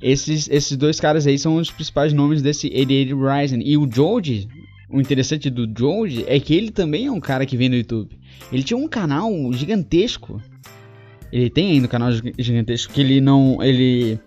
esses, 0.00 0.48
esses 0.50 0.76
dois 0.76 1.00
caras 1.00 1.26
aí 1.26 1.38
são 1.38 1.56
os 1.56 1.70
principais 1.70 2.12
nomes 2.12 2.42
desse 2.42 2.66
88 2.66 3.16
Rising. 3.16 3.60
E 3.64 3.76
o 3.76 3.88
George, 3.90 4.48
o 4.90 5.00
interessante 5.00 5.50
do 5.50 5.66
George 5.76 6.24
é 6.28 6.38
que 6.38 6.54
ele 6.54 6.70
também 6.70 7.06
é 7.06 7.10
um 7.10 7.20
cara 7.20 7.46
que 7.46 7.56
vem 7.56 7.68
no 7.68 7.76
YouTube. 7.76 8.18
Ele 8.52 8.62
tinha 8.62 8.76
um 8.76 8.88
canal 8.88 9.32
gigantesco. 9.52 10.40
Ele 11.32 11.50
tem 11.50 11.72
ainda 11.72 11.86
um 11.86 11.90
canal 11.90 12.10
gigantesco 12.38 12.92
que 12.92 13.00
ele 13.00 13.20
não 13.20 13.62
ele 13.62 14.20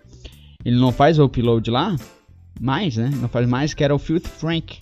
ele 0.64 0.76
não 0.76 0.92
faz 0.92 1.18
o 1.18 1.24
upload 1.24 1.70
lá, 1.70 1.96
mais, 2.60 2.96
né? 2.96 3.10
Não 3.20 3.28
faz 3.28 3.48
mais 3.48 3.74
que 3.74 3.84
era 3.84 3.94
o 3.94 3.98
Filth 3.98 4.26
Frank. 4.26 4.78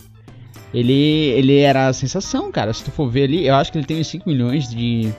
Ele 0.73 0.93
ele 0.93 1.57
era 1.59 1.87
a 1.87 1.93
sensação, 1.93 2.51
cara. 2.51 2.73
Se 2.73 2.83
tu 2.83 2.91
for 2.91 3.09
ver 3.09 3.23
ali, 3.23 3.47
eu 3.47 3.55
acho 3.55 3.71
que 3.71 3.77
ele 3.77 3.85
tem 3.85 4.03
5 4.03 4.27
milhões 4.27 4.69
de 4.69 5.11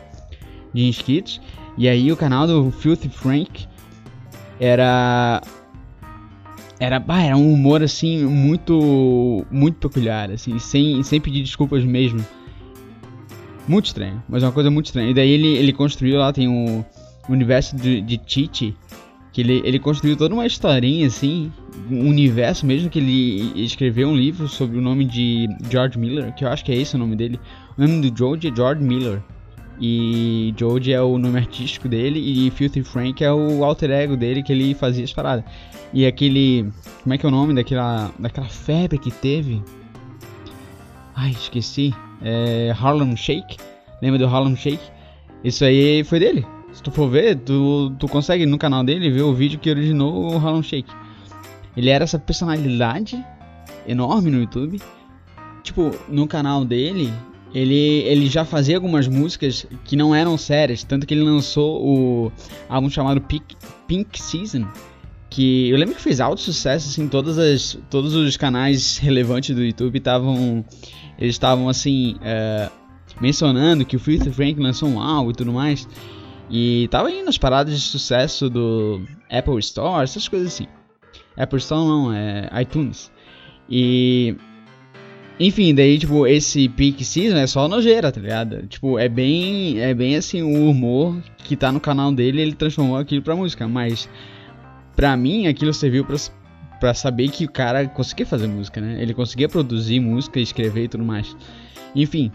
de 0.75 0.87
inscritos. 0.87 1.41
E 1.77 1.89
aí 1.89 2.11
o 2.11 2.17
canal 2.17 2.47
do 2.47 2.71
Filth 2.71 3.09
Frank 3.11 3.67
era 4.61 5.41
era, 6.81 7.01
bah, 7.01 7.23
era 7.23 7.37
um 7.37 7.53
humor 7.53 7.83
assim 7.83 8.25
muito 8.25 9.45
muito 9.51 9.77
peculiar, 9.79 10.31
assim, 10.31 10.59
sem, 10.59 11.03
sem 11.03 11.21
pedir 11.21 11.43
desculpas 11.43 11.85
mesmo. 11.85 12.25
Muito 13.67 13.87
estranho, 13.87 14.23
mas 14.29 14.43
é 14.43 14.47
uma 14.47 14.53
coisa 14.53 14.71
muito 14.71 14.87
estranha. 14.87 15.11
E 15.11 15.15
daí 15.15 15.31
ele, 15.31 15.57
ele 15.57 15.73
construiu 15.73 16.19
lá, 16.19 16.33
tem 16.33 16.49
o 16.49 16.85
universo 17.29 17.77
de, 17.77 18.01
de 18.01 18.17
Titi, 18.17 18.75
que 19.39 19.43
ele, 19.43 19.63
ele 19.65 19.79
construiu 19.79 20.17
toda 20.17 20.35
uma 20.35 20.45
historinha 20.45 21.07
assim, 21.07 21.53
um 21.89 22.09
universo 22.09 22.67
mesmo, 22.67 22.91
que 22.91 22.99
ele 22.99 23.53
escreveu 23.63 24.09
um 24.09 24.17
livro 24.17 24.49
sobre 24.49 24.77
o 24.77 24.81
nome 24.81 25.05
de 25.05 25.49
George 25.71 25.97
Miller, 25.97 26.35
que 26.35 26.45
eu 26.45 26.49
acho 26.49 26.65
que 26.65 26.73
é 26.73 26.75
esse 26.75 26.97
o 26.97 26.99
nome 26.99 27.15
dele. 27.15 27.39
O 27.77 27.83
nome 27.83 28.11
do 28.11 28.19
George 28.19 28.49
é 28.49 28.53
George 28.53 28.83
Miller. 28.83 29.23
E 29.81 30.53
George 30.59 30.93
é 30.93 31.01
o 31.01 31.17
nome 31.19 31.39
artístico 31.39 31.89
dele 31.89 32.19
e 32.19 32.51
Filthy 32.51 32.83
Frank 32.83 33.23
é 33.23 33.33
o 33.33 33.63
alter 33.63 33.93
ego 33.93 34.17
dele 34.17 34.43
que 34.43 34.51
ele 34.51 34.75
fazia 34.75 35.05
as 35.05 35.13
paradas. 35.13 35.45
E 35.95 36.05
aquele. 36.05 36.69
Como 37.05 37.15
é 37.15 37.19
que 37.19 37.25
é 37.25 37.29
o 37.29 37.31
nome 37.31 37.55
daquela, 37.55 38.11
daquela 38.19 38.49
febre 38.49 38.99
que 38.99 39.13
teve? 39.13 39.63
Ai, 41.15 41.31
esqueci. 41.31 41.95
É, 42.23 42.75
Harlem 42.77 43.17
Shake. 43.17 43.57
Lembra 44.03 44.19
do 44.19 44.27
Harlem 44.27 44.57
Shake? 44.57 44.83
Isso 45.45 45.65
aí 45.65 46.03
foi 46.03 46.19
dele. 46.19 46.45
Se 46.79 46.83
tu 46.85 46.93
for 46.93 47.11
ver, 47.11 47.35
tu, 47.35 47.93
tu 47.99 48.07
consegue 48.07 48.47
no 48.47 48.57
canal 48.57 48.85
dele 48.85 49.11
ver 49.11 49.23
o 49.23 49.35
vídeo 49.35 49.59
que 49.59 49.69
originou 49.69 50.33
o 50.33 50.37
Harlem 50.37 50.63
Shake. 50.63 50.89
Ele 51.77 51.91
era 51.91 52.05
essa 52.05 52.21
personalidade 52.21 53.21
enorme 53.85 54.31
no 54.31 54.39
YouTube. 54.39 54.81
Tipo, 55.65 55.91
no 56.09 56.29
canal 56.29 56.65
dele, 56.65 57.13
ele, 57.53 57.75
ele 57.75 58.29
já 58.29 58.45
fazia 58.45 58.77
algumas 58.77 59.09
músicas 59.09 59.67
que 59.85 59.97
não 59.97 60.15
eram 60.15 60.39
sérias, 60.39 60.85
tanto 60.85 61.05
que 61.05 61.15
ele 61.15 61.25
lançou 61.25 61.85
o 61.85 62.33
álbum 62.69 62.89
chamado 62.89 63.21
Pink, 63.23 63.57
Pink 63.89 64.23
Season, 64.23 64.65
que 65.29 65.69
eu 65.71 65.77
lembro 65.77 65.97
que 65.97 66.01
fez 66.01 66.21
alto 66.21 66.41
sucesso, 66.41 66.91
assim, 66.91 67.09
todas 67.09 67.39
as, 67.39 67.77
todos 67.91 68.15
os 68.15 68.37
canais 68.37 68.99
relevantes 68.99 69.53
do 69.53 69.65
YouTube 69.65 69.99
estavam, 69.99 70.65
eles 71.19 71.35
estavam, 71.35 71.69
assim, 71.69 72.15
uh, 72.19 72.71
mencionando 73.21 73.85
que 73.85 73.97
o 73.97 73.99
Filthy 73.99 74.31
Frank 74.31 74.61
lançou 74.61 74.89
um 74.89 75.01
álbum 75.01 75.33
e 75.33 75.35
tudo 75.35 75.53
mais, 75.53 75.89
e 76.51 76.89
tava 76.91 77.11
indo 77.11 77.27
nas 77.27 77.39
paradas 77.39 77.75
de 77.75 77.81
sucesso 77.81 78.49
do 78.49 79.03
Apple 79.31 79.59
Store, 79.59 80.03
essas 80.03 80.29
coisas 80.29 80.49
assim. 80.49 80.67
Apple 81.37 81.59
Store 81.59 81.87
não, 81.87 82.13
é 82.13 82.49
iTunes. 82.61 83.11
E 83.69 84.37
enfim, 85.39 85.73
daí, 85.73 85.99
tipo, 85.99 86.27
esse 86.27 86.69
Peak 86.69 87.05
Season 87.05 87.37
é 87.37 87.47
só 87.47 87.69
nojeira, 87.69 88.11
tá 88.11 88.21
ligado? 88.21 88.67
Tipo, 88.67 88.99
é 88.99 89.09
bem, 89.09 89.79
é 89.79 89.95
bem 89.95 90.17
assim, 90.17 90.43
o 90.43 90.69
humor 90.69 91.23
que 91.39 91.57
tá 91.57 91.71
no 91.71 91.79
canal 91.79 92.13
dele, 92.13 92.41
ele 92.43 92.55
transformou 92.55 92.97
aquilo 92.97 93.23
pra 93.23 93.37
música, 93.37 93.69
mas 93.69 94.09
pra 94.97 95.17
mim 95.17 95.47
aquilo 95.47 95.73
serviu 95.73 96.05
pra, 96.05 96.17
pra 96.81 96.93
saber 96.93 97.29
que 97.29 97.45
o 97.45 97.51
cara 97.51 97.87
conseguia 97.87 98.27
fazer 98.27 98.49
música, 98.49 98.81
né? 98.81 99.01
Ele 99.01 99.15
conseguia 99.15 99.49
produzir 99.49 100.01
música, 100.01 100.41
escrever 100.41 100.85
e 100.85 100.89
tudo 100.89 101.05
mais. 101.05 101.37
Enfim. 101.95 102.33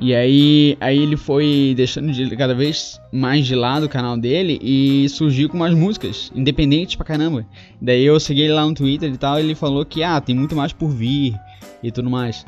E 0.00 0.14
aí, 0.14 0.76
aí 0.80 0.96
ele 0.96 1.16
foi 1.16 1.74
deixando 1.76 2.12
de, 2.12 2.36
cada 2.36 2.54
vez 2.54 3.00
mais 3.12 3.44
de 3.44 3.56
lado 3.56 3.86
o 3.86 3.88
canal 3.88 4.16
dele 4.16 4.60
e 4.62 5.08
surgiu 5.08 5.48
com 5.48 5.56
umas 5.56 5.74
músicas 5.74 6.30
independentes 6.36 6.94
pra 6.94 7.04
caramba. 7.04 7.44
Daí 7.82 8.04
eu 8.04 8.18
segui 8.20 8.42
ele 8.42 8.52
lá 8.52 8.64
no 8.64 8.74
Twitter 8.74 9.12
e 9.12 9.18
tal, 9.18 9.38
e 9.38 9.42
ele 9.42 9.56
falou 9.56 9.84
que 9.84 10.04
ah, 10.04 10.20
tem 10.20 10.36
muito 10.36 10.54
mais 10.54 10.72
por 10.72 10.88
vir 10.88 11.34
e 11.82 11.90
tudo 11.90 12.08
mais. 12.08 12.46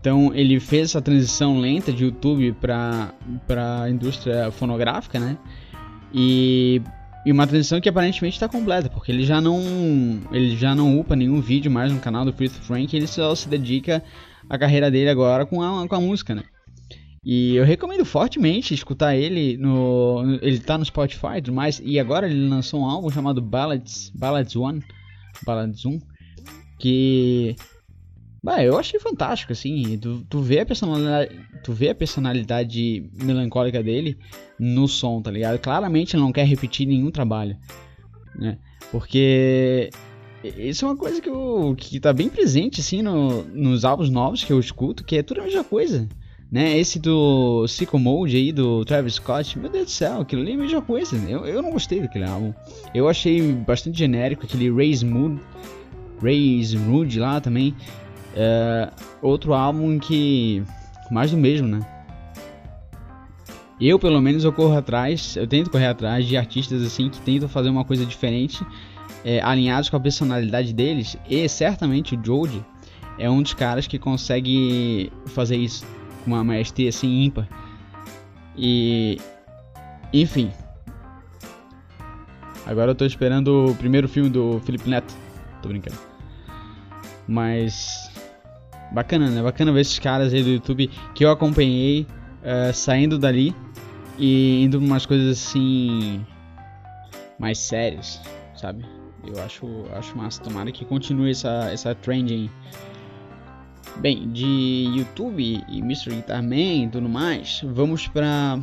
Então 0.00 0.32
ele 0.34 0.58
fez 0.58 0.84
essa 0.90 1.02
transição 1.02 1.60
lenta 1.60 1.92
de 1.92 2.04
YouTube 2.04 2.52
para 2.58 3.12
para 3.46 3.82
a 3.82 3.90
indústria 3.90 4.50
fonográfica, 4.50 5.20
né? 5.20 5.36
E, 6.14 6.80
e 7.26 7.30
uma 7.30 7.46
transição 7.46 7.78
que 7.78 7.90
aparentemente 7.90 8.36
está 8.36 8.48
completa, 8.48 8.88
porque 8.88 9.12
ele 9.12 9.24
já 9.24 9.38
não 9.38 9.60
ele 10.32 10.56
já 10.56 10.74
não 10.74 10.98
upa 10.98 11.14
nenhum 11.14 11.42
vídeo 11.42 11.70
mais 11.70 11.92
no 11.92 12.00
canal 12.00 12.24
do 12.24 12.32
Chris 12.32 12.56
Frank, 12.56 12.96
ele 12.96 13.06
só 13.06 13.34
se 13.34 13.50
dedica 13.50 14.02
à 14.48 14.56
carreira 14.58 14.90
dele 14.90 15.10
agora 15.10 15.44
com 15.44 15.62
a, 15.62 15.86
com 15.86 15.94
a 15.94 16.00
música, 16.00 16.34
né? 16.34 16.42
E 17.22 17.54
eu 17.54 17.64
recomendo 17.64 18.04
fortemente 18.04 18.72
escutar 18.72 19.14
ele 19.14 19.56
no. 19.56 20.38
Ele 20.40 20.58
tá 20.58 20.78
no 20.78 20.84
Spotify 20.84 21.36
e 21.38 21.42
tudo 21.42 21.54
mais. 21.54 21.80
E 21.84 21.98
agora 21.98 22.26
ele 22.26 22.48
lançou 22.48 22.80
um 22.80 22.86
álbum 22.86 23.10
chamado 23.10 23.42
Ballads, 23.42 24.10
Ballads 24.14 24.56
One. 24.56 24.82
Ballads 25.44 25.84
1. 25.84 25.98
Que 26.78 27.54
Bah, 28.42 28.62
eu 28.64 28.78
achei 28.78 28.98
fantástico, 28.98 29.52
assim. 29.52 29.98
Tu, 29.98 30.24
tu, 30.28 30.40
vê 30.40 30.60
a 30.60 30.66
personalidade, 30.66 31.40
tu 31.62 31.72
vê 31.72 31.90
a 31.90 31.94
personalidade 31.94 33.10
melancólica 33.22 33.82
dele 33.82 34.18
no 34.58 34.88
som, 34.88 35.20
tá 35.20 35.30
ligado? 35.30 35.58
Claramente 35.58 36.16
ele 36.16 36.22
não 36.22 36.32
quer 36.32 36.46
repetir 36.46 36.86
nenhum 36.86 37.10
trabalho, 37.10 37.56
né? 38.34 38.58
Porque 38.90 39.90
isso 40.42 40.86
é 40.86 40.88
uma 40.88 40.96
coisa 40.96 41.20
que, 41.20 41.28
eu, 41.28 41.74
que 41.76 42.00
tá 42.00 42.14
bem 42.14 42.30
presente, 42.30 42.80
assim, 42.80 43.02
no, 43.02 43.42
nos 43.44 43.84
álbuns 43.84 44.08
novos 44.08 44.42
que 44.42 44.52
eu 44.52 44.58
escuto, 44.58 45.04
que 45.04 45.16
é 45.16 45.22
tudo 45.22 45.42
a 45.42 45.44
mesma 45.44 45.62
coisa, 45.62 46.08
né? 46.50 46.76
Esse 46.76 46.98
do 46.98 47.64
Psycho 47.66 47.98
Mode 47.98 48.36
aí, 48.36 48.50
do 48.50 48.84
Travis 48.84 49.14
Scott, 49.14 49.58
meu 49.58 49.70
Deus 49.70 49.84
do 49.84 49.90
céu, 49.90 50.20
aquilo 50.20 50.42
ali 50.42 50.52
é 50.52 50.56
mesma 50.56 50.82
coisa. 50.82 51.16
Eu, 51.28 51.46
eu 51.46 51.62
não 51.62 51.70
gostei 51.70 52.00
daquele 52.00 52.24
álbum. 52.24 52.52
Eu 52.94 53.08
achei 53.08 53.52
bastante 53.52 53.98
genérico, 53.98 54.44
aquele 54.44 54.70
Raise 54.70 55.04
Mood, 55.04 55.40
Raise 56.20 56.76
Mood 56.76 57.18
lá 57.18 57.40
também. 57.40 57.74
É 58.34 58.90
outro 59.22 59.54
álbum 59.54 59.98
que. 59.98 60.62
Mais 61.10 61.30
do 61.30 61.36
mesmo, 61.36 61.66
né? 61.66 61.80
Eu, 63.80 63.98
pelo 63.98 64.20
menos, 64.20 64.44
eu 64.44 64.52
corro 64.52 64.76
atrás, 64.76 65.36
eu 65.36 65.46
tento 65.46 65.70
correr 65.70 65.86
atrás 65.86 66.26
de 66.26 66.36
artistas 66.36 66.82
assim 66.82 67.08
que 67.08 67.18
tentam 67.20 67.48
fazer 67.48 67.70
uma 67.70 67.84
coisa 67.84 68.04
diferente, 68.04 68.62
é, 69.24 69.40
alinhados 69.40 69.88
com 69.88 69.96
a 69.96 70.00
personalidade 70.00 70.74
deles, 70.74 71.16
e 71.28 71.48
certamente 71.48 72.14
o 72.14 72.20
Jody 72.22 72.62
é 73.18 73.28
um 73.30 73.42
dos 73.42 73.54
caras 73.54 73.86
que 73.86 73.98
consegue 73.98 75.10
fazer 75.26 75.56
isso 75.56 75.84
com 76.20 76.30
uma 76.30 76.44
maestria 76.44 76.88
assim 76.88 77.24
ímpar. 77.24 77.48
E. 78.56 79.18
Enfim. 80.12 80.50
Agora 82.66 82.90
eu 82.90 82.94
tô 82.94 83.04
esperando 83.04 83.70
o 83.70 83.74
primeiro 83.74 84.08
filme 84.08 84.28
do 84.28 84.60
Felipe 84.60 84.88
Neto. 84.88 85.14
Tô 85.62 85.68
brincando. 85.68 85.98
Mas 87.26 88.10
Bacana, 88.92 89.30
né? 89.30 89.42
Bacana 89.42 89.72
ver 89.72 89.80
esses 89.82 89.98
caras 89.98 90.34
aí 90.34 90.42
do 90.42 90.50
YouTube 90.50 90.90
que 91.14 91.24
eu 91.24 91.30
acompanhei 91.30 92.06
uh, 92.42 92.72
saindo 92.74 93.18
dali 93.18 93.54
e 94.18 94.64
indo 94.64 94.78
umas 94.78 95.06
coisas 95.06 95.38
assim 95.38 96.24
mais 97.38 97.58
sérias, 97.58 98.20
sabe? 98.56 98.84
Eu 99.24 99.40
acho, 99.42 99.66
acho 99.96 100.16
massa. 100.16 100.42
Tomara 100.42 100.72
que 100.72 100.84
continue 100.84 101.30
essa, 101.30 101.70
essa 101.72 101.94
trending. 101.94 102.50
Bem, 103.96 104.30
de 104.30 104.90
YouTube 104.96 105.62
e 105.68 105.78
Mr. 105.78 106.14
Guitar 106.14 106.42
Man 106.42 106.84
e 106.84 106.88
tudo 106.88 107.08
mais, 107.08 107.60
vamos 107.64 108.08
pra, 108.08 108.58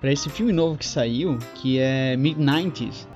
pra 0.00 0.12
esse 0.12 0.28
filme 0.28 0.52
novo 0.52 0.76
que 0.76 0.86
saiu, 0.86 1.38
que 1.54 1.78
é 1.78 2.16
Mid-90s. 2.16 3.06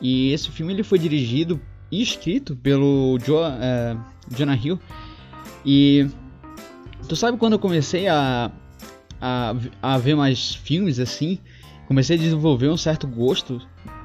E 0.00 0.32
esse 0.32 0.50
filme 0.50 0.72
ele 0.74 0.82
foi 0.82 0.98
dirigido 0.98 1.60
e 1.90 2.02
escrito 2.02 2.54
pelo 2.56 3.18
jo, 3.24 3.36
uh, 3.38 3.98
Jonah 4.36 4.56
Hill 4.56 4.78
e 5.64 6.08
tu 7.08 7.16
sabe 7.16 7.38
quando 7.38 7.54
eu 7.54 7.58
comecei 7.58 8.08
a, 8.08 8.50
a, 9.20 9.54
a 9.82 9.98
ver 9.98 10.14
mais 10.14 10.54
filmes 10.54 10.98
assim, 10.98 11.38
comecei 11.86 12.16
a 12.16 12.20
desenvolver 12.20 12.68
um 12.68 12.76
certo 12.76 13.06
gosto 13.06 13.60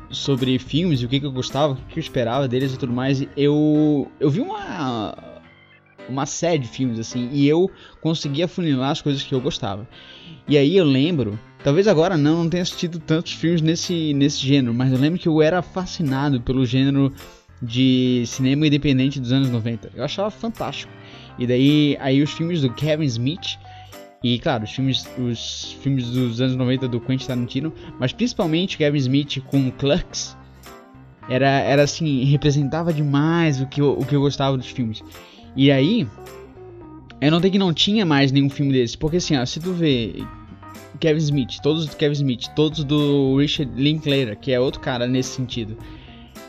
sobre 0.09 0.59
filmes 0.59 1.01
o 1.01 1.07
que, 1.07 1.19
que 1.19 1.25
eu 1.25 1.31
gostava, 1.31 1.73
o 1.73 1.75
que 1.75 1.97
eu 1.97 2.01
esperava 2.01 2.47
deles 2.47 2.73
e 2.73 2.77
tudo 2.77 2.93
mais. 2.93 3.25
Eu, 3.35 4.11
eu 4.19 4.29
vi 4.29 4.41
uma, 4.41 5.00
uma 6.11 6.25
série 6.25 6.59
de 6.59 6.67
filmes 6.67 6.99
assim 6.99 7.29
e 7.31 7.47
eu 7.47 7.69
conseguia 8.01 8.47
funilar 8.47 8.91
as 8.91 9.01
coisas 9.01 9.23
que 9.23 9.33
eu 9.33 9.41
gostava. 9.41 9.87
E 10.47 10.57
aí 10.57 10.75
eu 10.75 10.85
lembro, 10.85 11.39
talvez 11.63 11.87
agora 11.87 12.17
não, 12.17 12.43
não 12.43 12.49
tenha 12.49 12.63
assistido 12.63 12.99
tantos 12.99 13.33
filmes 13.33 13.61
nesse, 13.61 14.13
nesse 14.13 14.39
gênero, 14.39 14.73
mas 14.73 14.91
eu 14.91 14.99
lembro 14.99 15.19
que 15.19 15.27
eu 15.27 15.41
era 15.41 15.61
fascinado 15.61 16.41
pelo 16.41 16.65
gênero 16.65 17.13
de 17.61 18.23
cinema 18.25 18.65
independente 18.67 19.19
dos 19.19 19.31
anos 19.31 19.49
90. 19.49 19.91
Eu 19.95 20.03
achava 20.03 20.31
fantástico. 20.31 20.91
E 21.37 21.47
daí 21.47 21.97
aí 21.99 22.21
os 22.21 22.31
filmes 22.31 22.61
do 22.61 22.73
Kevin 22.73 23.05
Smith 23.05 23.57
e 24.23 24.37
claro, 24.37 24.65
os 24.65 24.71
filmes, 24.71 25.09
os 25.17 25.75
filmes 25.81 26.11
dos 26.11 26.39
anos 26.41 26.55
90 26.55 26.87
do 26.87 26.99
Quentin 26.99 27.25
Tarantino, 27.25 27.73
mas 27.99 28.13
principalmente 28.13 28.77
Kevin 28.77 28.97
Smith 28.99 29.39
com 29.47 29.71
Clerks, 29.71 30.37
era, 31.27 31.47
era 31.47 31.83
assim, 31.83 32.23
representava 32.25 32.93
demais 32.93 33.61
o 33.61 33.67
que, 33.67 33.81
eu, 33.81 33.93
o 33.93 34.05
que 34.05 34.15
eu 34.15 34.21
gostava 34.21 34.57
dos 34.57 34.67
filmes. 34.67 35.03
E 35.55 35.71
aí, 35.71 36.07
eu 37.19 37.29
notei 37.29 37.51
que 37.51 37.59
não 37.59 37.73
tinha 37.73 38.05
mais 38.05 38.31
nenhum 38.31 38.49
filme 38.49 38.71
desse, 38.71 38.97
porque 38.97 39.17
assim, 39.17 39.37
ó, 39.37 39.45
se 39.45 39.59
tu 39.59 39.73
vê 39.73 40.23
Kevin 40.99 41.19
Smith, 41.19 41.59
todos 41.61 41.85
do 41.85 41.95
Kevin 41.95 42.13
Smith, 42.13 42.47
todos 42.55 42.83
do 42.83 43.37
Richard 43.37 43.71
Linklater, 43.75 44.37
que 44.39 44.51
é 44.51 44.59
outro 44.59 44.79
cara 44.79 45.07
nesse 45.07 45.35
sentido, 45.35 45.77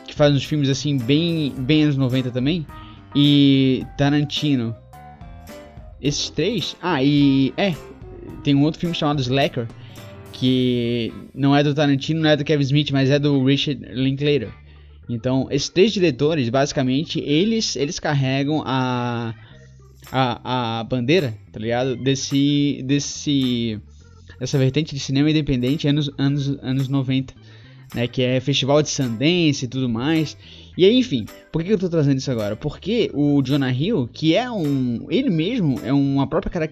que 0.07 0.13
faz 0.13 0.33
uns 0.33 0.43
filmes 0.43 0.69
assim 0.69 0.97
bem, 0.97 1.53
bem 1.57 1.83
anos 1.83 1.97
90 1.97 2.31
também, 2.31 2.65
e 3.15 3.85
Tarantino. 3.97 4.75
Esses 6.01 6.29
três, 6.29 6.75
ah, 6.81 7.03
e 7.03 7.53
é, 7.55 7.73
tem 8.43 8.55
um 8.55 8.63
outro 8.63 8.79
filme 8.79 8.95
chamado 8.95 9.21
Slacker, 9.21 9.67
que 10.31 11.13
não 11.33 11.55
é 11.55 11.63
do 11.63 11.73
Tarantino, 11.73 12.21
não 12.21 12.29
é 12.29 12.35
do 12.35 12.43
Kevin 12.43 12.63
Smith, 12.63 12.91
mas 12.91 13.09
é 13.09 13.19
do 13.19 13.43
Richard 13.43 13.79
Linklater. 13.93 14.49
Então, 15.09 15.47
esses 15.51 15.69
três 15.69 15.91
diretores, 15.91 16.49
basicamente, 16.49 17.19
eles 17.19 17.75
eles 17.75 17.99
carregam 17.99 18.63
a 18.65 19.33
a, 20.11 20.79
a 20.79 20.83
bandeira, 20.83 21.33
tá 21.51 21.59
ligado? 21.59 21.95
Desse 21.95 22.81
desse 22.85 23.79
essa 24.39 24.57
vertente 24.57 24.93
de 24.93 24.99
cinema 24.99 25.29
independente 25.29 25.87
anos 25.87 26.09
anos 26.17 26.57
anos 26.61 26.87
90, 26.87 27.33
né, 27.93 28.07
que 28.07 28.21
é 28.21 28.39
Festival 28.39 28.81
de 28.81 28.89
Sundance 28.89 29.65
e 29.65 29.67
tudo 29.67 29.87
mais. 29.87 30.37
E 30.77 30.85
aí, 30.85 30.97
enfim, 30.97 31.25
por 31.51 31.63
que 31.63 31.71
eu 31.71 31.77
tô 31.77 31.87
trazendo 31.87 32.17
isso 32.17 32.31
agora? 32.31 32.55
Porque 32.55 33.11
o 33.13 33.41
Jonah 33.43 33.71
Hill, 33.71 34.07
que 34.11 34.35
é 34.35 34.49
um. 34.49 35.05
Ele 35.09 35.29
mesmo 35.29 35.79
é 35.83 35.93
uma 35.93 36.27
própria 36.27 36.69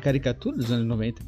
caricatura 0.00 0.56
dos 0.56 0.72
anos 0.72 0.86
90, 0.86 1.22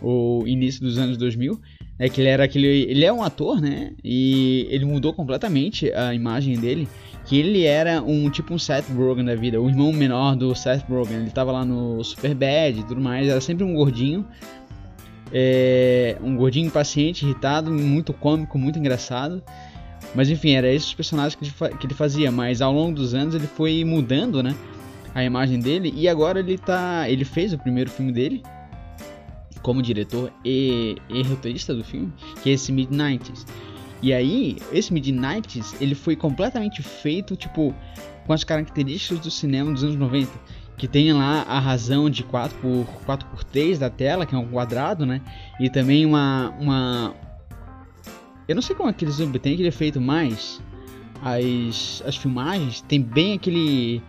ou 0.00 0.48
início 0.48 0.80
dos 0.80 0.96
anos 0.98 1.16
2000, 1.16 1.60
é 1.98 2.08
que 2.08 2.20
ele 2.20 2.28
era 2.28 2.44
aquele. 2.44 2.66
Ele 2.66 3.04
é 3.04 3.12
um 3.12 3.22
ator, 3.22 3.60
né? 3.60 3.92
E 4.02 4.66
ele 4.70 4.84
mudou 4.84 5.12
completamente 5.12 5.92
a 5.92 6.14
imagem 6.14 6.58
dele. 6.58 6.88
Que 7.24 7.38
ele 7.38 7.64
era 7.64 8.02
um 8.02 8.28
tipo 8.28 8.52
um 8.52 8.58
Seth 8.58 8.84
Rogen 8.94 9.24
da 9.24 9.34
vida, 9.34 9.58
o 9.58 9.66
irmão 9.66 9.90
menor 9.92 10.36
do 10.36 10.54
Seth 10.54 10.84
Rogen. 10.88 11.16
Ele 11.16 11.30
tava 11.30 11.52
lá 11.52 11.64
no 11.64 12.02
Superbad 12.04 12.80
e 12.80 12.82
tudo 12.82 13.00
mais, 13.00 13.28
era 13.28 13.40
sempre 13.40 13.64
um 13.64 13.74
gordinho. 13.74 14.26
É, 15.32 16.16
um 16.22 16.36
gordinho 16.36 16.66
impaciente, 16.66 17.24
irritado, 17.24 17.70
muito 17.70 18.12
cômico, 18.12 18.58
muito 18.58 18.78
engraçado. 18.78 19.42
Mas 20.14 20.28
enfim, 20.28 20.52
era 20.52 20.70
esses 20.70 20.88
os 20.88 20.94
personagens 20.94 21.34
que 21.34 21.86
ele 21.86 21.94
fazia. 21.94 22.30
Mas 22.30 22.60
ao 22.60 22.72
longo 22.72 22.94
dos 22.94 23.14
anos 23.14 23.34
ele 23.34 23.46
foi 23.46 23.84
mudando, 23.84 24.42
né? 24.42 24.54
A 25.14 25.24
imagem 25.24 25.60
dele. 25.60 25.94
E 25.96 26.08
agora 26.08 26.40
ele 26.40 26.58
tá. 26.58 27.08
Ele 27.08 27.24
fez 27.24 27.52
o 27.52 27.58
primeiro 27.58 27.88
filme 27.88 28.12
dele, 28.12 28.42
como 29.64 29.80
diretor 29.80 30.30
e, 30.44 30.98
e 31.08 31.22
roteirista 31.22 31.74
do 31.74 31.82
filme, 31.82 32.12
que 32.42 32.50
é 32.50 32.52
esse 32.52 32.70
Midnights. 32.70 33.46
E 34.02 34.12
aí, 34.12 34.58
esse 34.70 34.92
Midnights, 34.92 35.74
ele 35.80 35.94
foi 35.94 36.14
completamente 36.14 36.82
feito, 36.82 37.34
tipo, 37.34 37.74
com 38.26 38.32
as 38.32 38.44
características 38.44 39.20
do 39.20 39.30
cinema 39.30 39.72
dos 39.72 39.82
anos 39.82 39.96
90. 39.96 40.30
Que 40.76 40.86
tem 40.86 41.12
lá 41.12 41.46
a 41.48 41.58
razão 41.58 42.10
de 42.10 42.22
4 42.22 42.58
por 42.58 42.84
4 43.06 43.26
por 43.28 43.42
3 43.42 43.78
da 43.78 43.88
tela, 43.88 44.26
que 44.26 44.34
é 44.34 44.38
um 44.38 44.46
quadrado, 44.48 45.06
né? 45.06 45.22
E 45.58 45.70
também 45.70 46.04
uma, 46.04 46.54
uma... 46.60 47.14
Eu 48.46 48.54
não 48.54 48.62
sei 48.62 48.76
como 48.76 48.90
é 48.90 48.92
que 48.92 49.04
eles 49.04 49.18
obtêm 49.18 49.54
aquele 49.54 49.68
efeito, 49.68 49.98
mas 49.98 50.60
as, 51.22 52.02
as 52.06 52.16
filmagens 52.16 52.82
tem 52.82 53.00
bem 53.00 53.32
aquele... 53.32 54.02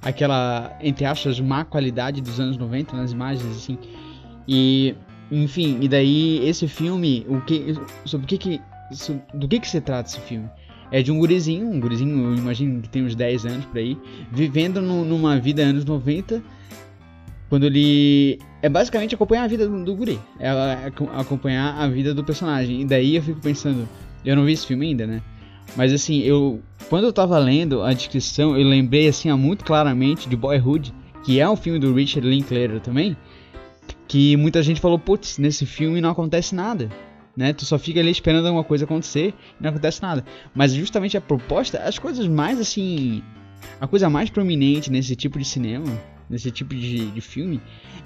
Aquela, 0.00 0.78
entre 0.80 1.04
aspas, 1.04 1.40
má 1.40 1.64
qualidade 1.64 2.22
dos 2.22 2.40
anos 2.40 2.56
90 2.56 2.96
nas 2.96 3.12
imagens, 3.12 3.44
assim 3.54 3.76
e, 4.48 4.94
enfim, 5.30 5.78
e 5.82 5.88
daí 5.88 6.40
esse 6.48 6.66
filme, 6.66 7.26
o 7.28 7.40
que, 7.42 7.74
sobre 8.06 8.24
o 8.24 8.28
que 8.28 8.38
que, 8.38 8.60
do 9.34 9.46
que 9.46 9.60
que 9.60 9.68
se 9.68 9.80
trata 9.80 10.08
esse 10.08 10.20
filme? 10.20 10.48
É 10.90 11.02
de 11.02 11.12
um 11.12 11.18
gurizinho, 11.18 11.68
um 11.68 11.78
gurizinho, 11.78 12.30
eu 12.30 12.34
imagino 12.34 12.80
que 12.80 12.88
tem 12.88 13.04
uns 13.04 13.14
10 13.14 13.44
anos 13.44 13.64
por 13.66 13.76
aí, 13.76 13.98
vivendo 14.32 14.80
no, 14.80 15.04
numa 15.04 15.38
vida 15.38 15.62
anos 15.62 15.84
90, 15.84 16.42
quando 17.50 17.64
ele 17.64 18.38
é 18.62 18.70
basicamente 18.70 19.14
acompanhar 19.14 19.44
a 19.44 19.46
vida 19.46 19.68
do, 19.68 19.84
do 19.84 19.94
guri, 19.94 20.18
é, 20.40 20.48
é 20.48 20.92
acompanhar 21.14 21.74
a 21.74 21.86
vida 21.86 22.14
do 22.14 22.24
personagem. 22.24 22.80
E 22.80 22.84
daí 22.86 23.16
eu 23.16 23.22
fico 23.22 23.40
pensando, 23.40 23.86
eu 24.24 24.34
não 24.34 24.46
vi 24.46 24.52
esse 24.52 24.66
filme 24.66 24.86
ainda, 24.86 25.06
né? 25.06 25.22
Mas 25.76 25.92
assim, 25.92 26.20
eu 26.20 26.62
quando 26.88 27.04
eu 27.04 27.12
tava 27.12 27.38
lendo 27.38 27.82
a 27.82 27.92
descrição, 27.92 28.56
eu 28.56 28.66
lembrei 28.66 29.08
assim 29.08 29.30
muito 29.32 29.64
claramente 29.64 30.26
de 30.26 30.36
Boyhood, 30.36 30.94
que 31.22 31.38
é 31.38 31.48
um 31.48 31.56
filme 31.56 31.78
do 31.78 31.92
Richard 31.92 32.26
Linklater 32.26 32.80
também, 32.80 33.14
que 34.08 34.36
muita 34.38 34.62
gente 34.62 34.80
falou, 34.80 34.98
putz, 34.98 35.36
nesse 35.36 35.66
filme 35.66 36.00
não 36.00 36.10
acontece 36.10 36.54
nada. 36.54 36.90
Né? 37.36 37.52
Tu 37.52 37.64
só 37.64 37.78
fica 37.78 38.00
ali 38.00 38.10
esperando 38.10 38.46
alguma 38.46 38.64
coisa 38.64 38.84
acontecer 38.84 39.34
e 39.60 39.62
não 39.62 39.70
acontece 39.70 40.02
nada. 40.02 40.24
Mas 40.54 40.72
justamente 40.72 41.16
a 41.16 41.20
proposta, 41.20 41.78
as 41.78 41.98
coisas 41.98 42.26
mais 42.26 42.58
assim. 42.58 43.22
A 43.80 43.86
coisa 43.86 44.08
mais 44.08 44.30
prominente 44.30 44.90
nesse 44.90 45.14
tipo 45.14 45.38
de 45.38 45.44
cinema, 45.44 45.86
nesse 46.28 46.50
tipo 46.50 46.74
de, 46.74 47.10
de 47.10 47.20
filme, 47.20 47.60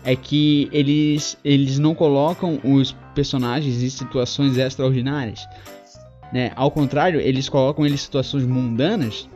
é 0.05 0.17
que 0.17 0.69
eles, 0.73 1.39
eles 1.45 1.79
não 1.79 1.95
colocam 1.95 2.59
os 2.65 2.95
personagens 3.15 3.83
em 3.83 3.89
situações 3.89 4.59
extraordinárias. 4.59 5.47
Né? 6.33 6.53
Ao 6.57 6.71
contrário, 6.71 7.21
eles 7.21 7.49
colocam 7.49 7.87
eles 7.87 8.01
em 8.01 8.05
situações 8.05 8.45
mundanas. 8.45 9.29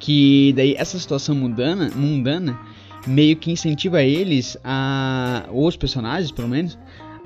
Que 0.00 0.52
daí 0.54 0.74
essa 0.74 0.98
situação 0.98 1.34
mundana, 1.34 1.90
mundana 1.94 2.58
meio 3.06 3.36
que 3.36 3.50
incentiva 3.50 4.02
eles 4.02 4.56
a. 4.64 5.46
Os 5.52 5.76
personagens, 5.76 6.30
pelo 6.30 6.48
menos, 6.48 6.78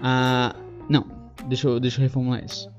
a. 0.02 0.54
Não, 0.88 1.06
deixa 1.48 1.68
eu, 1.68 1.80
deixa 1.80 1.98
eu 1.98 2.02
reformular 2.02 2.44
isso. 2.44 2.70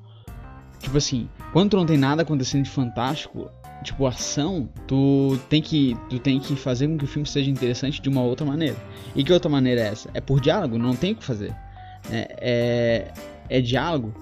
Tipo 0.79 0.97
assim, 0.97 1.29
quando 1.51 1.75
não 1.75 1.85
tem 1.85 1.97
nada 1.97 2.21
acontecendo 2.21 2.63
de 2.63 2.69
fantástico, 2.69 3.49
tipo 3.83 4.05
ação, 4.05 4.69
tu 4.87 5.37
tem 5.49 5.61
que 5.61 5.95
tu 6.09 6.19
tem 6.19 6.39
que 6.39 6.55
fazer 6.55 6.87
com 6.87 6.97
que 6.97 7.03
o 7.03 7.07
filme 7.07 7.27
seja 7.27 7.49
interessante 7.49 8.01
de 8.01 8.09
uma 8.09 8.21
outra 8.21 8.45
maneira. 8.45 8.77
E 9.15 9.23
que 9.23 9.33
outra 9.33 9.49
maneira 9.49 9.81
é 9.81 9.87
essa? 9.87 10.09
É 10.13 10.21
por 10.21 10.39
diálogo, 10.39 10.77
não 10.77 10.95
tem 10.95 11.13
o 11.13 11.15
que 11.15 11.23
fazer. 11.23 11.53
É, 12.09 12.35
é, 12.39 13.57
é 13.57 13.61
diálogo. 13.61 14.13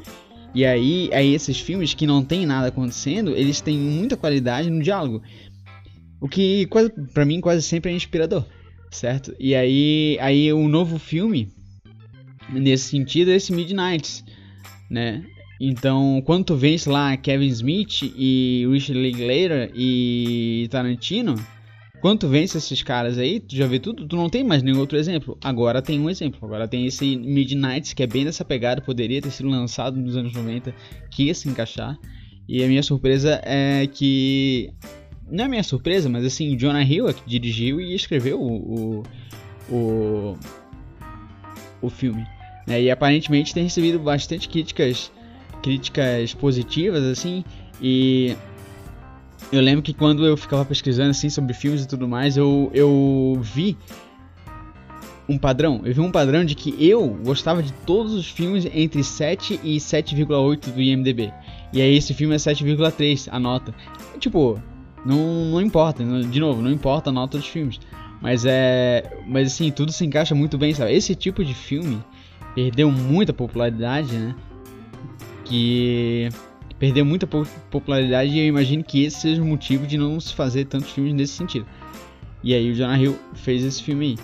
E 0.54 0.66
aí, 0.66 1.10
aí 1.14 1.36
esses 1.36 1.60
filmes 1.60 1.94
que 1.94 2.08
não 2.08 2.24
tem 2.24 2.46
nada 2.46 2.70
acontecendo, 2.70 3.36
eles 3.36 3.62
têm 3.62 3.78
muita 3.78 4.18
qualidade 4.18 4.70
no 4.70 4.82
diálogo. 4.82 5.22
O 6.20 6.28
que 6.28 6.68
pra 7.14 7.26
mim 7.26 7.40
quase 7.40 7.62
sempre 7.62 7.92
é 7.92 7.96
inspirador 7.96 8.44
certo? 8.92 9.34
E 9.40 9.56
aí, 9.56 10.18
aí 10.20 10.52
um 10.54 10.68
novo 10.68 10.98
filme 10.98 11.50
nesse 12.50 12.90
sentido 12.90 13.32
é 13.32 13.36
esse 13.36 13.52
Midnight, 13.54 14.24
né? 14.90 15.24
Então, 15.60 16.22
quando 16.26 16.46
tu 16.46 16.56
vence 16.56 16.88
lá 16.88 17.18
Kevin 17.18 17.48
Smith 17.48 18.04
e 18.16 18.68
Richard 18.70 19.02
Linklater 19.02 19.72
e 19.76 20.68
Tarantino, 20.70 21.36
quando 22.00 22.20
tu 22.20 22.28
vence 22.28 22.58
esses 22.58 22.84
caras 22.84 23.18
aí, 23.18 23.40
tu 23.40 23.56
já 23.56 23.66
vê 23.66 23.80
tudo, 23.80 24.08
tu 24.08 24.16
não 24.16 24.30
tem 24.30 24.44
mais 24.44 24.62
nenhum 24.62 24.80
outro 24.80 24.98
exemplo. 24.98 25.36
Agora 25.44 25.82
tem 25.82 26.00
um 26.00 26.10
exemplo, 26.10 26.40
agora 26.44 26.68
tem 26.68 26.86
esse 26.86 27.18
Midnight 27.18 27.96
que 27.96 28.04
é 28.04 28.08
bem 28.08 28.24
dessa 28.24 28.46
pegada, 28.46 28.82
poderia 28.82 29.22
ter 29.22 29.32
sido 29.32 29.50
lançado 29.50 29.98
nos 29.98 30.16
anos 30.16 30.34
90, 30.34 30.74
que 31.10 31.24
ia 31.24 31.34
se 31.34 31.50
encaixar. 31.50 31.98
E 32.48 32.64
a 32.64 32.68
minha 32.68 32.84
surpresa 32.84 33.42
é 33.44 33.88
que 33.88 34.72
não 35.30 35.46
é 35.46 35.48
minha 35.48 35.64
surpresa, 35.64 36.10
mas 36.10 36.26
assim, 36.26 36.56
Jonah 36.56 36.84
Hill 36.84 37.08
é 37.08 37.14
que 37.14 37.22
dirigiu 37.26 37.82
e 37.82 37.94
escreveu 37.94 38.42
o, 38.42 39.04
o, 39.70 39.74
o, 39.74 40.38
o 41.82 41.90
filme. 41.90 42.26
Né? 42.66 42.84
E 42.84 42.92
aparentemente 42.92 43.54
tem 43.54 43.64
recebido 43.64 44.00
bastante 44.00 44.48
críticas, 44.50 45.12
críticas 45.62 46.34
positivas, 46.34 47.04
assim, 47.04 47.44
e 47.82 48.36
eu 49.52 49.62
lembro 49.62 49.82
que 49.82 49.94
quando 49.94 50.26
eu 50.26 50.36
ficava 50.36 50.66
pesquisando 50.66 51.12
assim 51.12 51.30
sobre 51.30 51.54
filmes 51.54 51.84
e 51.84 51.88
tudo 51.88 52.08
mais, 52.08 52.36
eu, 52.36 52.70
eu 52.74 53.40
vi 53.42 53.78
um 55.30 55.38
padrão. 55.38 55.82
Eu 55.84 55.94
vi 55.94 56.02
um 56.02 56.12
padrão 56.12 56.44
de 56.44 56.56
que 56.56 56.76
eu 56.86 57.08
gostava 57.24 57.62
de 57.62 57.72
todos 57.86 58.14
os 58.14 58.30
filmes 58.30 58.66
entre 58.74 59.04
7 59.04 59.60
e 59.64 59.78
7,8 59.78 60.72
do 60.72 60.82
IMDB. 60.82 61.32
E 61.74 61.82
aí 61.82 61.96
esse 61.96 62.14
filme 62.14 62.36
é 62.36 62.38
7,3 62.38 63.28
a 63.32 63.40
nota. 63.40 63.74
Tipo, 64.20 64.62
não, 65.06 65.52
não 65.52 65.62
importa, 65.62 66.04
de 66.04 66.40
novo, 66.40 66.62
não 66.62 66.72
importa 66.72 67.10
a 67.10 67.14
nota 67.14 67.38
dos 67.38 67.48
filmes. 67.48 67.80
Mas 68.22 68.46
é. 68.46 69.20
Mas 69.28 69.54
assim, 69.54 69.72
tudo 69.72 69.92
se 69.92 70.06
encaixa 70.06 70.34
muito 70.34 70.58
bem, 70.58 70.74
sabe? 70.74 70.94
Esse 70.94 71.16
tipo 71.16 71.46
de 71.46 71.54
filme 71.54 72.04
perdeu 72.56 72.92
muita 72.92 73.32
popularidade, 73.32 74.14
né? 74.14 74.36
Que 75.46 76.30
perdeu 76.80 77.06
muita 77.06 77.28
popularidade 77.70 78.32
e 78.32 78.40
eu 78.40 78.46
imagino 78.46 78.84
que 78.84 79.04
esse 79.04 79.22
seja 79.22 79.42
o 79.42 79.46
motivo 79.46 79.86
de 79.86 79.98
não 79.98 80.20
se 80.20 80.34
fazer 80.34 80.66
tantos 80.66 80.92
filmes 80.92 81.14
nesse 81.14 81.34
sentido. 81.34 81.66
E 82.44 82.54
aí 82.54 82.72
o 82.72 82.74
Jonah 82.74 82.98
Hill 83.00 83.18
fez 83.36 83.64
esse 83.64 83.82
filme 83.82 84.06
aí. 84.06 84.16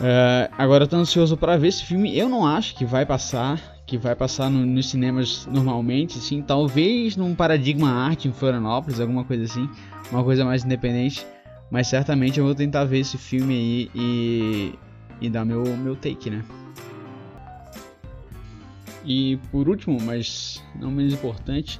Uh, 0.00 0.54
agora 0.56 0.84
eu 0.84 0.88
tô 0.88 0.96
ansioso 0.96 1.36
para 1.36 1.56
ver 1.56 1.68
esse 1.68 1.84
filme. 1.84 2.16
Eu 2.16 2.28
não 2.28 2.46
acho 2.46 2.74
que 2.74 2.84
vai 2.84 3.04
passar 3.06 3.71
que 3.92 3.98
vai 3.98 4.16
passar 4.16 4.48
no, 4.48 4.64
nos 4.64 4.88
cinemas 4.88 5.46
normalmente, 5.52 6.16
assim, 6.16 6.40
talvez 6.40 7.14
num 7.14 7.34
paradigma 7.34 7.90
arte 7.90 8.26
em 8.26 8.32
Florianópolis, 8.32 8.98
alguma 8.98 9.22
coisa 9.22 9.44
assim, 9.44 9.68
uma 10.10 10.24
coisa 10.24 10.46
mais 10.46 10.64
independente, 10.64 11.26
mas 11.70 11.88
certamente 11.88 12.38
eu 12.38 12.46
vou 12.46 12.54
tentar 12.54 12.84
ver 12.86 13.00
esse 13.00 13.18
filme 13.18 13.54
aí 13.54 13.90
e, 13.94 14.78
e 15.20 15.28
dar 15.28 15.44
meu, 15.44 15.62
meu 15.76 15.94
take, 15.94 16.30
né? 16.30 16.42
E 19.04 19.38
por 19.50 19.68
último, 19.68 19.98
mas 20.00 20.64
não 20.80 20.90
menos 20.90 21.12
importante, 21.12 21.78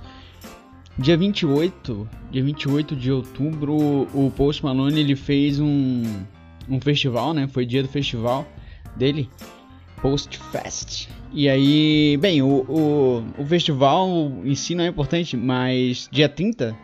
dia 0.99 1.17
28, 1.17 2.07
dia 2.31 2.45
28 2.45 2.95
de 2.95 3.11
outubro, 3.11 3.75
o 4.13 4.31
Post 4.37 4.63
Malone 4.63 5.01
ele 5.01 5.17
fez 5.17 5.59
um, 5.59 6.03
um 6.69 6.79
festival, 6.79 7.33
né? 7.33 7.49
Foi 7.49 7.65
dia 7.65 7.83
do 7.83 7.89
festival 7.89 8.47
dele, 8.99 9.31
Post 10.03 10.39
Fest. 10.51 11.09
E 11.35 11.49
aí, 11.49 12.19
bem, 12.19 12.43
o, 12.43 12.47
o, 12.69 13.25
o 13.39 13.47
festival 13.47 14.09
em 14.45 14.55
si 14.55 14.75
não 14.75 14.85
é 14.85 14.89
importante, 14.89 15.35
mas 15.35 16.07
dia 16.13 16.29
30, 16.29 16.77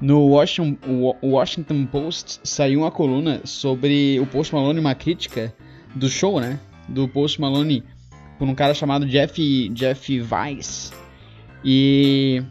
no 0.00 0.28
Washington, 0.28 1.14
Washington 1.22 1.84
Post 1.84 2.40
saiu 2.42 2.80
uma 2.80 2.90
coluna 2.90 3.42
sobre 3.44 4.18
o 4.18 4.26
Post 4.26 4.54
Malone, 4.54 4.80
uma 4.80 4.94
crítica 4.94 5.54
do 5.94 6.08
show, 6.08 6.40
né? 6.40 6.58
Do 6.88 7.06
Post 7.06 7.38
Malone 7.38 7.82
por 8.38 8.48
um 8.48 8.54
cara 8.54 8.72
chamado 8.72 9.06
Jeff, 9.06 9.68
Jeff 9.70 10.22
Weiss. 10.22 10.92
E 11.62 12.42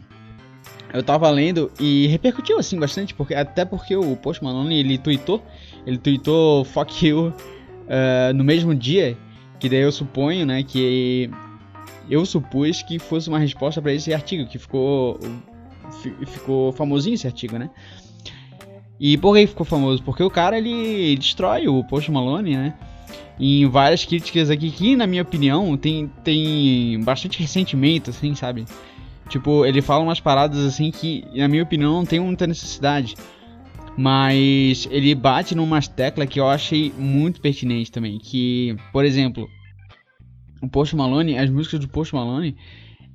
eu 0.92 1.02
tava 1.02 1.28
lendo 1.30 1.72
e 1.80 2.06
repercutiu 2.06 2.58
assim 2.58 2.78
bastante, 2.78 3.14
porque 3.14 3.34
até 3.34 3.64
porque 3.64 3.96
o 3.96 4.16
Post 4.16 4.44
Malone 4.44 4.78
ele 4.78 4.98
tweetou, 4.98 5.42
ele 5.84 5.98
tweetou 5.98 6.64
fuck 6.64 7.06
you 7.06 7.28
uh, 7.28 8.32
no 8.34 8.44
mesmo 8.44 8.74
dia, 8.74 9.16
que 9.58 9.68
daí 9.68 9.80
eu 9.80 9.92
suponho, 9.92 10.44
né, 10.44 10.62
que 10.62 11.30
eu 12.08 12.24
supus 12.24 12.82
que 12.82 12.98
fosse 12.98 13.28
uma 13.28 13.38
resposta 13.38 13.80
para 13.82 13.92
esse 13.92 14.12
artigo 14.12 14.46
que 14.46 14.58
ficou 14.58 15.18
ficou 16.26 16.72
famosinho 16.72 17.14
esse 17.14 17.26
artigo, 17.26 17.58
né? 17.58 17.70
E 18.98 19.16
por 19.18 19.34
que 19.34 19.46
ficou 19.46 19.64
famoso? 19.64 20.02
Porque 20.02 20.22
o 20.22 20.30
cara 20.30 20.58
ele 20.58 21.16
destrói 21.16 21.68
o 21.68 21.84
Post 21.84 22.10
Malone, 22.10 22.56
né? 22.56 22.74
em 23.38 23.68
várias 23.68 24.04
críticas 24.04 24.50
aqui 24.50 24.70
que, 24.70 24.96
na 24.96 25.06
minha 25.06 25.22
opinião, 25.22 25.76
tem, 25.76 26.10
tem 26.24 27.00
bastante 27.02 27.38
ressentimento, 27.38 28.10
assim, 28.10 28.34
sabe? 28.34 28.64
Tipo, 29.28 29.66
ele 29.66 29.82
fala 29.82 30.02
umas 30.02 30.20
paradas 30.20 30.64
assim 30.64 30.90
que, 30.90 31.24
na 31.34 31.48
minha 31.48 31.62
opinião, 31.62 31.92
não 31.94 32.06
tem 32.06 32.20
muita 32.20 32.46
necessidade. 32.46 33.14
Mas 33.96 34.86
ele 34.90 35.14
bate 35.14 35.54
numas 35.54 35.88
teclas 35.88 36.28
que 36.28 36.38
eu 36.38 36.48
achei 36.48 36.92
muito 36.98 37.40
pertinente 37.40 37.90
também. 37.90 38.18
Que, 38.18 38.76
por 38.92 39.04
exemplo, 39.04 39.48
o 40.60 40.68
Post 40.68 40.94
Malone, 40.94 41.38
as 41.38 41.48
músicas 41.48 41.80
do 41.80 41.88
Post 41.88 42.14
Malone, 42.14 42.56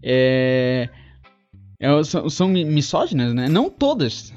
é, 0.02 0.90
é, 1.80 2.04
são, 2.04 2.30
são 2.30 2.48
misóginas, 2.48 3.34
né? 3.34 3.50
Não 3.50 3.68
todas. 3.68 4.32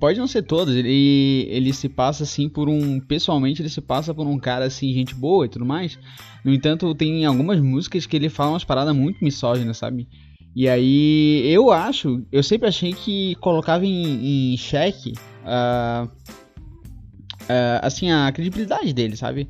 Pode 0.00 0.18
não 0.18 0.26
ser 0.26 0.42
todas. 0.42 0.74
Ele, 0.74 1.46
ele 1.48 1.72
se 1.72 1.88
passa 1.88 2.24
assim 2.24 2.48
por 2.48 2.68
um. 2.68 2.98
Pessoalmente, 2.98 3.62
ele 3.62 3.68
se 3.68 3.80
passa 3.80 4.12
por 4.12 4.26
um 4.26 4.36
cara 4.36 4.64
assim, 4.64 4.92
gente 4.92 5.14
boa 5.14 5.46
e 5.46 5.48
tudo 5.48 5.64
mais. 5.64 5.96
No 6.44 6.52
entanto, 6.52 6.92
tem 6.94 7.24
algumas 7.24 7.60
músicas 7.60 8.04
que 8.04 8.16
ele 8.16 8.28
fala 8.28 8.50
umas 8.50 8.64
paradas 8.64 8.94
muito 8.96 9.24
misóginas, 9.24 9.78
sabe? 9.78 10.08
E 10.56 10.68
aí, 10.68 11.42
eu 11.46 11.70
acho. 11.70 12.24
Eu 12.32 12.42
sempre 12.42 12.66
achei 12.68 12.92
que 12.92 13.36
colocava 13.36 13.86
em, 13.86 14.52
em 14.52 14.56
xeque. 14.56 15.12
Uh, 15.46 16.06
uh, 16.06 17.80
assim, 17.82 18.10
a 18.10 18.30
credibilidade 18.32 18.92
dele, 18.92 19.16
sabe? 19.16 19.48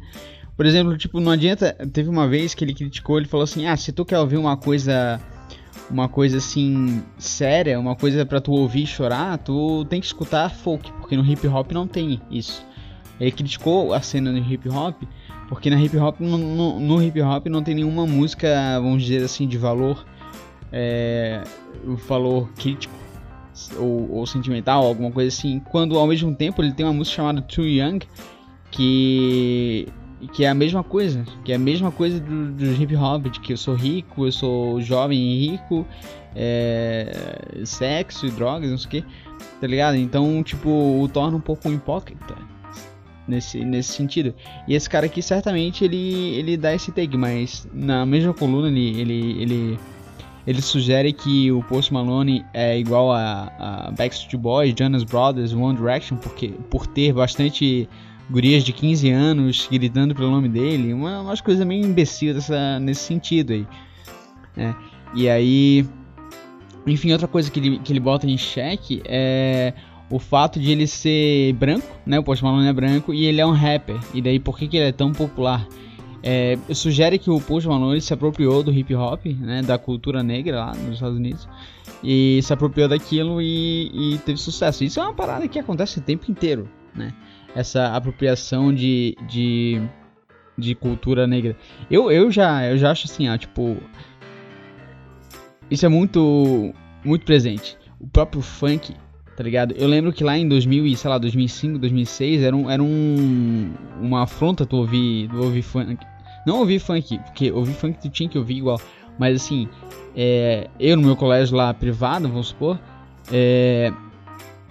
Por 0.56 0.64
exemplo, 0.66 0.96
tipo, 0.96 1.20
não 1.20 1.32
adianta. 1.32 1.72
Teve 1.92 2.08
uma 2.08 2.28
vez 2.28 2.54
que 2.54 2.64
ele 2.64 2.74
criticou, 2.74 3.18
ele 3.18 3.26
falou 3.26 3.44
assim: 3.44 3.66
Ah, 3.66 3.76
se 3.76 3.92
tu 3.92 4.04
quer 4.04 4.18
ouvir 4.18 4.36
uma 4.36 4.56
coisa 4.56 5.20
uma 5.90 6.08
coisa 6.08 6.38
assim 6.38 7.02
séria, 7.18 7.78
uma 7.78 7.94
coisa 7.94 8.26
para 8.26 8.40
tu 8.40 8.52
ouvir 8.52 8.82
e 8.82 8.86
chorar, 8.86 9.38
tu 9.38 9.84
tem 9.84 10.00
que 10.00 10.06
escutar 10.06 10.50
folk, 10.50 10.90
porque 10.94 11.16
no 11.16 11.24
hip 11.24 11.46
hop 11.46 11.70
não 11.72 11.86
tem 11.86 12.20
isso. 12.30 12.64
Ele 13.20 13.30
criticou 13.30 13.94
a 13.94 14.00
cena 14.00 14.32
do 14.32 14.38
hip 14.38 14.68
hop, 14.68 15.02
porque 15.48 15.70
na 15.70 15.80
hip 15.80 15.96
hop 15.96 16.20
no, 16.20 16.36
no, 16.36 16.80
no 16.80 17.02
hip 17.02 17.20
hop 17.20 17.46
não 17.46 17.62
tem 17.62 17.74
nenhuma 17.74 18.06
música, 18.06 18.48
vamos 18.80 19.04
dizer 19.04 19.24
assim, 19.24 19.46
de 19.46 19.56
valor, 19.56 20.04
é, 20.72 21.42
valor 22.08 22.50
crítico 22.56 23.05
ou, 23.76 24.10
ou 24.12 24.26
sentimental, 24.26 24.84
alguma 24.84 25.10
coisa 25.10 25.28
assim. 25.28 25.60
Quando 25.70 25.98
ao 25.98 26.06
mesmo 26.06 26.34
tempo 26.34 26.62
ele 26.62 26.72
tem 26.72 26.84
uma 26.84 26.92
música 26.92 27.16
chamada 27.16 27.40
Too 27.42 27.66
Young, 27.66 28.00
que 28.70 29.88
que 30.32 30.44
é 30.44 30.48
a 30.48 30.54
mesma 30.54 30.82
coisa, 30.82 31.24
que 31.44 31.52
é 31.52 31.56
a 31.56 31.58
mesma 31.58 31.92
coisa 31.92 32.18
do, 32.18 32.52
do 32.52 32.82
hip 32.82 32.96
hop, 32.96 33.26
de 33.26 33.38
que 33.38 33.52
eu 33.52 33.56
sou 33.56 33.74
rico, 33.74 34.26
eu 34.26 34.32
sou 34.32 34.80
jovem 34.80 35.18
e 35.18 35.46
rico, 35.46 35.86
é, 36.34 37.12
sexo 37.64 38.26
e 38.26 38.30
drogas, 38.30 38.70
não 38.70 38.78
sei 38.78 38.86
o 38.86 38.90
que, 38.90 39.04
tá 39.60 39.66
ligado? 39.66 39.96
Então, 39.96 40.42
tipo, 40.42 40.68
o 40.68 41.08
torna 41.08 41.36
um 41.36 41.40
pouco 41.40 41.70
hipócrita 41.70 42.34
nesse, 43.26 43.64
nesse 43.64 43.92
sentido. 43.92 44.34
E 44.66 44.74
esse 44.74 44.88
cara 44.88 45.06
aqui, 45.06 45.22
certamente, 45.22 45.84
ele, 45.84 46.34
ele 46.34 46.56
dá 46.56 46.74
esse 46.74 46.92
take, 46.92 47.16
mas 47.16 47.68
na 47.72 48.06
mesma 48.06 48.32
coluna 48.32 48.68
ele, 48.68 49.00
ele, 49.00 49.42
ele, 49.42 49.78
ele 50.46 50.62
sugere 50.62 51.12
que 51.12 51.50
o 51.50 51.62
Post 51.64 51.92
Malone 51.92 52.44
é 52.54 52.78
igual 52.78 53.12
a, 53.12 53.52
a 53.58 53.90
Backstreet 53.90 54.36
Boys, 54.36 54.74
Jonas 54.78 55.02
Brothers, 55.02 55.52
One 55.52 55.76
Direction, 55.76 56.16
porque, 56.16 56.48
por 56.70 56.86
ter 56.86 57.12
bastante 57.12 57.88
gurias 58.30 58.62
de 58.62 58.72
15 58.72 59.10
anos 59.10 59.68
gritando 59.70 60.14
pelo 60.14 60.30
nome 60.30 60.48
dele, 60.48 60.92
uma, 60.92 61.20
umas 61.20 61.40
coisas 61.40 61.66
meio 61.66 61.84
imbecil 61.84 62.34
dessa, 62.34 62.78
nesse 62.78 63.00
sentido 63.00 63.52
aí. 63.52 63.66
É, 64.56 64.74
e 65.14 65.28
aí, 65.28 65.86
enfim, 66.86 67.12
outra 67.12 67.26
coisa 67.26 67.50
que 67.50 67.58
ele, 67.58 67.78
que 67.78 67.92
ele 67.92 68.00
bota 68.00 68.26
em 68.26 68.38
xeque 68.38 69.02
é 69.04 69.72
o 70.08 70.20
fato 70.20 70.60
de 70.60 70.70
ele 70.70 70.86
ser 70.86 71.52
branco, 71.54 71.88
né? 72.06 72.18
O 72.18 72.22
Post 72.22 72.44
Malone 72.44 72.68
é 72.68 72.72
branco 72.72 73.12
e 73.12 73.24
ele 73.24 73.40
é 73.40 73.46
um 73.46 73.52
rapper. 73.52 73.98
E 74.14 74.22
daí 74.22 74.38
por 74.38 74.56
que, 74.56 74.68
que 74.68 74.76
ele 74.76 74.88
é 74.88 74.92
tão 74.92 75.12
popular? 75.12 75.66
É, 76.22 76.58
sugere 76.74 77.18
que 77.18 77.30
o 77.30 77.40
Post 77.40 77.68
Malone 77.68 78.00
se 78.00 78.12
apropriou 78.12 78.62
do 78.62 78.72
hip 78.72 78.94
hop, 78.94 79.26
né, 79.26 79.62
da 79.62 79.78
cultura 79.78 80.22
negra 80.22 80.56
lá 80.56 80.72
nos 80.74 80.94
Estados 80.94 81.16
Unidos, 81.16 81.48
e 82.02 82.40
se 82.42 82.52
apropriou 82.52 82.88
daquilo 82.88 83.40
e, 83.40 84.14
e 84.14 84.18
teve 84.18 84.38
sucesso. 84.38 84.82
Isso 84.82 84.98
é 84.98 85.02
uma 85.02 85.14
parada 85.14 85.46
que 85.46 85.58
acontece 85.58 85.98
o 85.98 86.02
tempo 86.02 86.30
inteiro, 86.30 86.68
né? 86.94 87.12
essa 87.56 87.96
apropriação 87.96 88.72
de, 88.72 89.16
de, 89.26 89.80
de 90.58 90.74
cultura 90.74 91.26
negra. 91.26 91.56
Eu, 91.90 92.12
eu, 92.12 92.30
já, 92.30 92.66
eu 92.66 92.76
já 92.76 92.90
acho 92.90 93.06
assim, 93.06 93.26
ah, 93.26 93.38
tipo. 93.38 93.78
Isso 95.70 95.86
é 95.86 95.88
muito, 95.88 96.72
muito 97.02 97.24
presente. 97.24 97.76
O 97.98 98.06
próprio 98.06 98.42
funk, 98.42 98.94
tá 99.36 99.42
ligado? 99.42 99.74
Eu 99.76 99.86
lembro 99.86 100.12
que 100.12 100.24
lá 100.24 100.36
em 100.36 100.48
2000, 100.48 100.96
sei 100.96 101.10
lá, 101.10 101.18
2005, 101.18 101.78
2006, 101.78 102.42
era, 102.42 102.56
um, 102.56 102.70
era 102.70 102.82
um, 102.82 103.70
uma 104.00 104.22
afronta 104.22 104.64
tu 104.64 104.76
ouvir, 104.76 105.28
tu 105.28 105.36
ouvir 105.36 105.62
funk. 105.62 105.98
Não 106.46 106.60
ouvir 106.60 106.78
funk, 106.78 107.18
porque 107.18 107.52
ouvir 107.52 107.74
funk 107.74 107.98
tu 108.00 108.08
tinha 108.08 108.28
que 108.28 108.38
ouvir 108.38 108.56
igual. 108.56 108.80
Mas 109.18 109.42
assim, 109.42 109.68
é, 110.16 110.68
eu 110.80 110.96
no 110.96 111.02
meu 111.02 111.16
colégio 111.16 111.56
lá 111.56 111.72
privado, 111.74 112.28
vamos 112.28 112.48
supor, 112.48 112.78
é, 113.30 113.92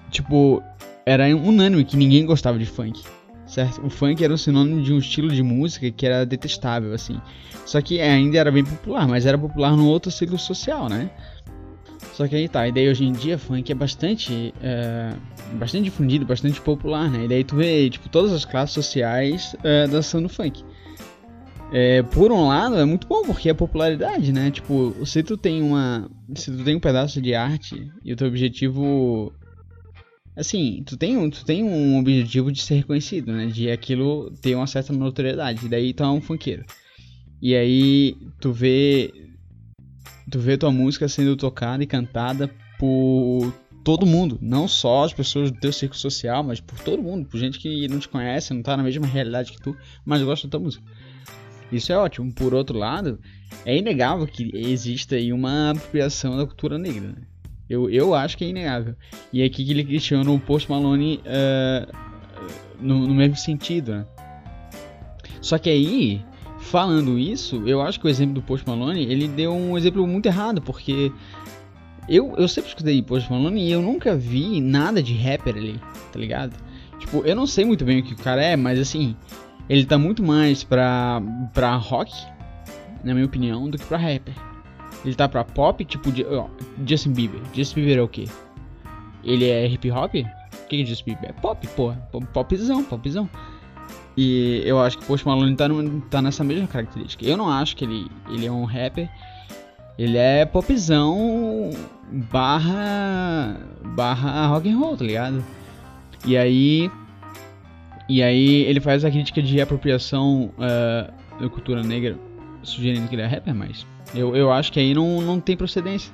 tipo, 0.10 0.64
era 1.06 1.26
unânime 1.36 1.86
que 1.86 1.96
ninguém 1.96 2.26
gostava 2.26 2.58
de 2.58 2.66
funk. 2.66 3.04
Certo? 3.46 3.86
O 3.86 3.90
funk 3.92 4.24
era 4.24 4.34
um 4.34 4.38
sinônimo 4.38 4.82
de 4.82 4.92
um 4.92 4.98
estilo 4.98 5.30
de 5.30 5.44
música 5.44 5.92
que 5.92 6.06
era 6.06 6.26
detestável, 6.26 6.94
assim. 6.94 7.22
Só 7.66 7.80
que 7.80 8.02
ainda 8.02 8.38
era 8.38 8.52
bem 8.52 8.64
popular, 8.64 9.08
mas 9.08 9.26
era 9.26 9.38
popular 9.38 9.78
no 9.78 9.88
outro 9.88 10.12
ciclo 10.12 10.38
social, 10.38 10.90
né? 10.90 11.10
Só 12.14 12.28
que 12.28 12.36
aí 12.36 12.48
tá, 12.48 12.68
e 12.68 12.72
daí 12.72 12.90
hoje 12.90 13.04
em 13.04 13.12
dia 13.12 13.38
funk 13.38 13.70
é 13.72 13.76
bastante, 13.76 14.54
é, 14.62 15.14
bastante 15.54 15.84
difundido, 15.84 16.26
bastante 16.26 16.62
popular, 16.62 17.10
né? 17.10 17.26
E 17.26 17.28
daí 17.28 17.44
tu 17.44 17.56
vê, 17.58 17.90
tipo, 17.90 18.08
todas 18.08 18.32
as 18.32 18.46
classes 18.46 18.74
sociais 18.74 19.56
é, 19.64 19.86
dançando 19.88 20.30
funk. 20.30 20.64
É, 21.74 22.04
por 22.04 22.32
um 22.32 22.48
lado 22.48 22.78
é 22.78 22.86
muito 22.86 23.08
bom 23.08 23.24
porque 23.24 23.50
é 23.50 23.54
popularidade, 23.54 24.32
né? 24.32 24.50
Tipo, 24.50 24.96
se 25.06 25.24
tu 25.24 25.36
tem 25.36 25.62
uma, 25.62 26.10
se 26.36 26.52
tu 26.56 26.64
tem 26.64 26.76
um 26.76 26.80
pedaço 26.80 27.22
de 27.22 27.34
arte 27.34 27.92
e 28.04 28.14
o 28.14 28.16
teu 28.16 28.28
objetivo 28.28 29.34
assim, 30.36 30.84
tu 30.86 30.98
tem, 30.98 31.18
um, 31.18 31.30
tu 31.30 31.46
tem 31.46 31.64
um 31.64 31.98
objetivo 31.98 32.52
de 32.52 32.62
ser 32.62 32.76
reconhecido, 32.76 33.32
né? 33.32 33.48
De 33.48 33.72
aquilo 33.72 34.32
ter 34.42 34.56
uma 34.56 34.68
certa 34.68 34.92
notoriedade. 34.92 35.70
Daí 35.70 35.94
tu 35.94 36.04
é 36.04 36.10
um 36.10 36.22
funkeiro. 36.22 36.66
E 37.42 37.56
aí 37.56 38.18
tu 38.40 38.52
vê. 38.52 39.12
Tu 40.30 40.40
vê 40.40 40.58
tua 40.58 40.72
música 40.72 41.08
sendo 41.08 41.36
tocada 41.36 41.84
e 41.84 41.88
cantada 41.88 42.50
por 42.80 43.54
todo 43.84 44.06
mundo. 44.06 44.40
Não 44.42 44.68
só 44.68 45.04
as 45.04 45.14
pessoas 45.14 45.52
do 45.52 45.60
teu 45.60 45.72
círculo 45.72 46.00
social, 46.00 46.44
mas 46.44 46.60
por 46.60 46.80
todo 46.80 47.02
mundo. 47.02 47.28
Por 47.28 47.40
gente 47.40 47.60
que 47.60 47.88
não 47.88 48.00
te 48.00 48.10
conhece, 48.10 48.54
não 48.54 48.64
tá 48.64 48.76
na 48.76 48.84
mesma 48.84 49.06
realidade 49.06 49.52
que 49.52 49.62
tu, 49.62 49.78
mas 50.04 50.22
gosta 50.24 50.48
da 50.48 50.52
tua 50.52 50.60
música. 50.60 50.84
Isso 51.72 51.92
é 51.92 51.98
ótimo. 51.98 52.34
Por 52.34 52.54
outro 52.54 52.78
lado, 52.78 53.20
é 53.66 53.78
inegável 53.78 54.26
que 54.28 54.52
exista 54.54 55.16
aí 55.16 55.32
uma 55.32 55.72
apropriação 55.72 56.38
da 56.38 56.46
cultura 56.46 56.78
negra. 56.78 57.10
Né? 57.10 57.22
Eu, 57.70 57.90
eu 57.90 58.14
acho 58.14 58.38
que 58.38 58.46
é 58.46 58.50
inegável. 58.50 58.96
E 59.32 59.42
é 59.42 59.46
aqui 59.46 59.64
que 59.64 59.72
ele 59.72 59.84
questiona 59.84 60.30
o 60.32 60.40
Post 60.40 60.70
Malone 60.70 61.22
uh, 61.26 61.96
no, 62.80 63.08
no, 63.08 63.14
mesmo 63.14 63.36
sentido, 63.36 63.92
né? 63.92 64.06
Só 65.42 65.58
que 65.58 65.70
aí 65.70 66.24
falando 66.66 67.18
isso, 67.18 67.64
eu 67.66 67.82
acho 67.82 68.00
que 68.00 68.06
o 68.06 68.10
exemplo 68.10 68.36
do 68.36 68.42
Post 68.42 68.68
Malone, 68.68 69.04
ele 69.04 69.28
deu 69.28 69.54
um 69.54 69.78
exemplo 69.78 70.06
muito 70.06 70.26
errado, 70.26 70.62
porque 70.62 71.12
eu, 72.10 72.34
eu 72.38 72.48
sempre 72.48 72.70
escutei 72.70 73.02
Post 73.02 73.32
Malone 73.32 73.68
e 73.68 73.72
eu 73.72 73.82
nunca 73.82 74.16
vi 74.16 74.60
nada 74.60 75.02
de 75.02 75.16
rapper 75.16 75.56
ali, 75.56 75.80
tá 76.12 76.20
ligado? 76.20 76.54
Tipo, 77.00 77.24
eu 77.26 77.36
não 77.36 77.46
sei 77.46 77.66
muito 77.66 77.86
bem 77.86 78.00
o 78.00 78.04
que 78.04 78.14
o 78.14 78.18
cara 78.18 78.44
é, 78.44 78.56
mas 78.56 78.80
assim, 78.80 79.16
ele 79.70 79.86
tá 79.86 79.98
muito 79.98 80.24
mais 80.24 80.64
pra, 80.64 81.22
pra 81.54 81.76
rock, 81.76 82.12
na 83.04 83.14
minha 83.14 83.26
opinião, 83.26 83.70
do 83.70 83.78
que 83.78 83.86
pra 83.86 83.98
rapper. 83.98 84.34
Ele 85.04 85.14
tá 85.14 85.30
pra 85.30 85.44
pop, 85.44 85.86
tipo, 85.86 86.10
ó, 86.32 86.48
Justin 86.86 87.14
Bieber. 87.14 87.42
Justin 87.54 87.76
Bieber 87.76 88.00
é 88.00 88.02
o 88.02 88.08
quê? 88.08 88.26
Ele 89.24 89.46
é 89.50 89.68
hip 89.68 89.90
hop? 89.92 90.16
O 90.16 90.68
que 90.68 90.82
é 90.82 90.86
Justin 90.86 91.12
Bieber? 91.12 91.30
É 91.30 91.34
pop, 91.34 91.68
porra. 91.70 91.96
Popzão, 92.34 92.84
popzão. 92.84 93.30
E 94.18 94.62
eu 94.66 94.82
acho 94.82 94.98
que 94.98 95.06
Post 95.06 95.28
Malone 95.28 95.56
tá, 95.56 95.68
no, 95.68 96.02
tá 96.02 96.22
nessa 96.22 96.44
mesma 96.44 96.68
característica. 96.68 97.26
Eu 97.26 97.36
não 97.36 97.50
acho 97.50 97.76
que 97.76 97.84
ele, 97.84 98.08
ele 98.30 98.46
é 98.46 98.52
um 98.52 98.64
rapper. 98.64 99.10
Ele 99.98 100.18
é 100.18 100.46
popzão 100.46 101.72
barra 102.32 103.58
barra 103.96 104.48
rock 104.48 104.70
and 104.70 104.78
roll, 104.78 104.98
tá 104.98 105.06
ligado? 105.06 105.44
E 106.26 106.38
aí 106.38 106.92
e 108.08 108.22
aí 108.22 108.64
ele 108.64 108.80
faz 108.80 109.04
a 109.04 109.12
crítica 109.12 109.42
de 109.42 109.60
apropriação 109.60 110.52
uh, 110.58 111.42
da 111.42 111.50
cultura 111.50 111.82
negra, 111.82 112.18
sugerindo 112.62 113.08
que 113.08 113.16
ele 113.16 113.24
é 113.24 113.28
rapper, 113.28 113.56
mas 113.56 113.86
eu, 114.14 114.36
eu 114.36 114.52
acho 114.52 114.72
que 114.72 114.80
aí 114.80 114.94
não, 114.94 115.22
não 115.22 115.40
tem 115.40 115.58
procedência. 115.58 116.14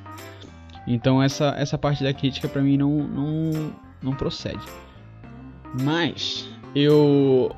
Então 0.87 1.21
essa, 1.21 1.53
essa 1.57 1.77
parte 1.77 2.03
da 2.03 2.13
crítica 2.13 2.47
pra 2.47 2.61
mim 2.61 2.77
não, 2.77 2.89
não, 2.89 3.73
não 4.01 4.13
procede. 4.13 4.61
Mas 5.81 6.47
eu 6.75 7.53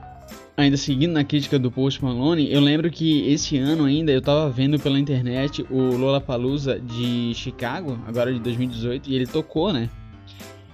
ainda 0.55 0.77
seguindo 0.77 1.13
na 1.13 1.23
crítica 1.23 1.57
do 1.57 1.71
Post 1.71 2.03
Malone, 2.03 2.51
eu 2.51 2.61
lembro 2.61 2.89
que 2.91 3.27
esse 3.27 3.57
ano 3.57 3.85
ainda 3.85 4.11
eu 4.11 4.21
tava 4.21 4.49
vendo 4.49 4.79
pela 4.79 4.99
internet 4.99 5.65
o 5.69 5.95
Lollapalooza 5.95 6.79
de 6.79 7.33
Chicago, 7.33 7.99
agora 8.05 8.31
de 8.31 8.39
2018, 8.39 9.09
e 9.09 9.15
ele 9.15 9.25
tocou, 9.25 9.73
né? 9.73 9.89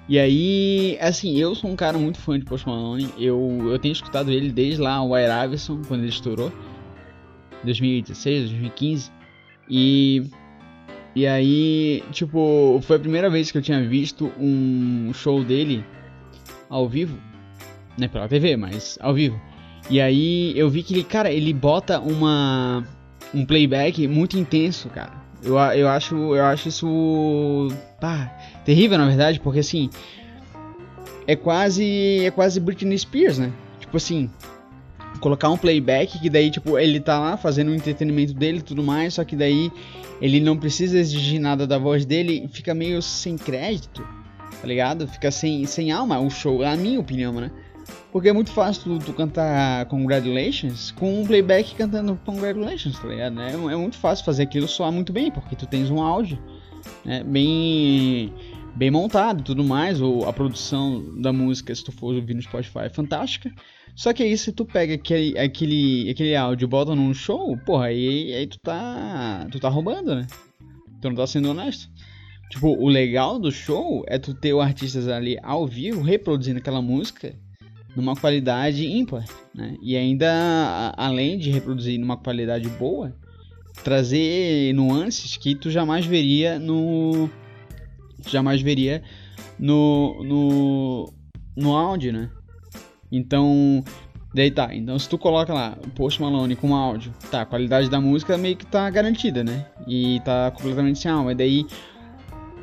E 0.08 0.18
aí, 0.18 0.98
assim, 1.00 1.38
eu 1.38 1.54
sou 1.54 1.70
um 1.70 1.76
cara 1.76 1.98
muito 1.98 2.18
fã 2.18 2.38
de 2.38 2.44
Post 2.44 2.68
Malone, 2.68 3.10
eu, 3.18 3.70
eu 3.70 3.80
tenho 3.80 3.92
escutado 3.92 4.32
ele 4.32 4.52
desde 4.52 4.82
lá, 4.82 5.02
o 5.02 5.13
White 5.13 5.30
Iverson, 5.46 5.82
quando 5.88 6.02
ele 6.02 6.10
estourou, 6.10 6.52
2016, 7.63 8.50
2015, 8.50 9.12
e... 9.70 10.24
E 11.15 11.26
aí, 11.26 12.04
tipo, 12.12 12.80
foi 12.84 12.98
a 12.98 13.00
primeira 13.00 13.32
vez 13.32 13.52
que 13.52 13.58
eu 13.58 13.62
tinha 13.63 13.84
visto 13.84 14.32
um 14.39 15.12
show 15.12 15.44
dele 15.44 15.84
ao 16.70 16.88
vivo, 16.88 17.18
né, 17.98 18.08
pela 18.08 18.28
TV, 18.28 18.56
mas 18.56 18.98
ao 19.02 19.13
vivo. 19.13 19.42
E 19.89 19.99
aí 19.99 20.54
eu 20.58 20.69
vi 20.69 20.84
que 20.84 20.93
ele, 20.93 21.04
cara, 21.04 21.32
ele 21.32 21.54
bota 21.54 21.99
uma 21.99 22.84
um 23.34 23.45
playback 23.45 24.08
muito 24.08 24.38
intenso, 24.38 24.89
cara. 24.89 25.13
Eu, 25.41 25.56
eu 25.58 25.88
acho 25.88 26.15
eu 26.36 26.43
acho 26.45 26.67
isso 26.67 27.67
pá, 27.99 28.32
terrível 28.65 28.97
na 28.97 29.08
verdade, 29.08 29.39
porque 29.39 29.60
assim 29.60 29.89
é 31.25 31.36
quase 31.36 32.25
é 32.25 32.32
quase 32.32 32.60
Britney 32.60 32.97
Spears, 32.97 33.39
né? 33.39 33.52
Tipo 33.80 33.97
assim, 33.97 34.30
colocar 35.19 35.49
um 35.49 35.58
playback 35.58 36.19
que 36.19 36.30
daí 36.30 36.52
tipo 36.52 36.78
ele 36.78 36.99
tá 36.99 37.19
lá 37.19 37.38
fazendo 37.38 37.69
o 37.69 37.75
entretenimento 37.75 38.34
dele 38.34 38.60
e 38.60 38.63
tudo 38.63 38.84
mais, 38.84 39.15
só 39.15 39.23
que 39.23 39.36
daí 39.36 39.71
ele 40.21 40.39
não 40.39 40.58
precisa 40.58 40.99
exigir 40.99 41.39
nada 41.39 41.65
da 41.65 41.78
voz 41.78 42.06
dele, 42.06 42.47
fica 42.52 42.73
meio 42.75 43.02
sem 43.02 43.38
crédito, 43.38 44.06
tá 44.62 44.67
ligado? 44.67 45.08
Fica 45.08 45.32
sem 45.32 45.65
sem 45.65 45.91
alma 45.91 46.19
o 46.19 46.30
show, 46.30 46.60
na 46.60 46.75
minha 46.75 46.99
opinião, 46.99 47.34
né? 47.34 47.49
Porque 48.12 48.30
é 48.30 48.34
muito 48.34 48.52
fácil 48.52 48.84
tu, 48.84 49.06
tu, 49.06 49.13
cantar 49.13 49.86
Congratulations 49.86 50.91
com 50.91 51.21
um 51.21 51.25
playback 51.25 51.75
cantando 51.75 52.19
Congratulations, 52.25 52.97
tá 52.99 53.08
ligado? 53.08 53.39
É, 53.41 53.52
é 53.52 53.75
muito 53.75 53.97
fácil 53.97 54.25
fazer 54.25 54.43
aquilo 54.43 54.67
soar 54.67 54.91
muito 54.91 55.13
bem, 55.13 55.32
porque 55.32 55.56
tu 55.56 55.67
tens 55.67 55.89
um 55.89 56.02
áudio 56.02 56.39
né, 57.06 57.23
bem, 57.23 58.34
bem 58.75 58.89
montado 58.89 59.41
e 59.41 59.43
tudo 59.43 59.63
mais, 59.63 60.02
ou 60.02 60.28
a 60.28 60.34
produção 60.34 61.19
da 61.21 61.32
música, 61.32 61.73
se 61.73 61.84
tu 61.84 61.91
for 61.91 62.15
ouvir 62.15 62.34
no 62.34 62.41
Spotify, 62.41 62.80
é 62.86 62.89
fantástica. 62.89 63.52
Só 63.95 64.13
que 64.13 64.23
aí 64.23 64.38
se 64.38 64.52
tu 64.52 64.65
pega 64.65 64.95
aquele, 64.95 65.38
aquele, 65.38 66.10
aquele 66.10 66.36
áudio 66.36 66.65
e 66.65 66.69
bota 66.69 66.95
num 66.95 67.13
show, 67.13 67.58
porra, 67.65 67.88
aí, 67.88 68.34
aí 68.34 68.47
tu 68.47 68.58
tá. 68.60 69.45
Tu 69.52 69.60
tá 69.60 69.69
roubando, 69.69 70.15
né? 70.15 70.25
Tu 71.02 71.10
não 71.10 71.15
tá 71.15 71.28
sendo 71.28 71.49
honesto. 71.49 71.89
Tipo, 72.49 72.69
o 72.69 72.88
legal 72.88 73.38
do 73.38 73.52
show 73.52 74.04
é 74.08 74.17
tu 74.17 74.34
ter 74.34 74.54
o 74.54 74.62
artistas 74.62 75.08
ali 75.08 75.38
ao 75.43 75.67
vivo 75.67 76.02
reproduzindo 76.02 76.58
aquela 76.58 76.82
música 76.82 77.36
numa 77.95 78.15
qualidade 78.15 78.86
ímpar, 78.86 79.25
né? 79.54 79.75
E 79.82 79.95
ainda, 79.95 80.93
além 80.97 81.38
de 81.38 81.49
reproduzir 81.49 81.99
numa 81.99 82.17
qualidade 82.17 82.69
boa, 82.69 83.15
trazer 83.84 84.73
nuances 84.73 85.38
que 85.38 85.56
tu 85.56 85.69
jamais 85.69 86.06
veria 86.06 86.60
no 86.60 87.30
jamais 88.28 88.62
veria 88.62 89.02
no 89.58 90.23
no 90.23 91.13
no 91.56 91.75
áudio, 91.75 92.13
né? 92.13 92.30
Então, 93.12 93.84
daí 94.34 94.52
tá, 94.52 94.73
então 94.73 94.97
se 94.99 95.10
tu 95.10 95.17
coloca 95.17 95.54
lá 95.54 95.78
Post 95.95 96.21
Malone 96.21 96.56
com 96.56 96.75
áudio, 96.75 97.12
tá, 97.32 97.41
a 97.41 97.45
qualidade 97.45 97.89
da 97.89 97.99
música 97.99 98.38
meio 98.38 98.56
que 98.56 98.65
tá 98.65 98.89
garantida, 98.89 99.43
né? 99.43 99.65
E 99.88 100.21
tá 100.23 100.52
completamente 100.52 100.99
sem 100.99 101.10
alma. 101.10 101.32
E 101.32 101.36
daí 101.36 101.65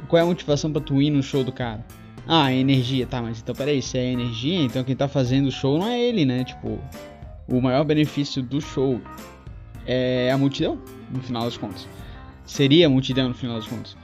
qual 0.09 0.21
é 0.21 0.23
a 0.23 0.27
motivação 0.27 0.71
para 0.73 0.81
tu 0.81 1.03
ir 1.03 1.11
no 1.11 1.23
show 1.23 1.43
do 1.43 1.53
cara? 1.53 1.85
Ah, 2.29 2.53
energia, 2.53 3.07
tá, 3.07 3.23
mas 3.23 3.41
então 3.41 3.55
peraí, 3.55 3.81
se 3.81 3.97
é 3.99 4.13
energia, 4.13 4.61
então 4.61 4.83
quem 4.83 4.97
tá 4.97 5.07
fazendo 5.07 5.47
o 5.47 5.53
show 5.53 5.79
não 5.79 5.87
é 5.87 6.01
ele, 6.01 6.25
né? 6.25 6.43
Tipo, 6.43 6.81
o 7.49 7.61
maior 7.61 7.85
benefício 7.85 8.43
do 8.43 8.61
show 8.61 9.01
é 9.87 10.31
a 10.33 10.37
multidão, 10.37 10.79
no 11.11 11.23
final 11.23 11.45
das 11.45 11.57
contas. 11.57 11.87
Seria 12.45 12.87
a 12.87 12.91
multidão 12.91 13.29
no 13.29 13.35
final 13.35 13.57
das 13.57 13.67
contas. 13.69 13.97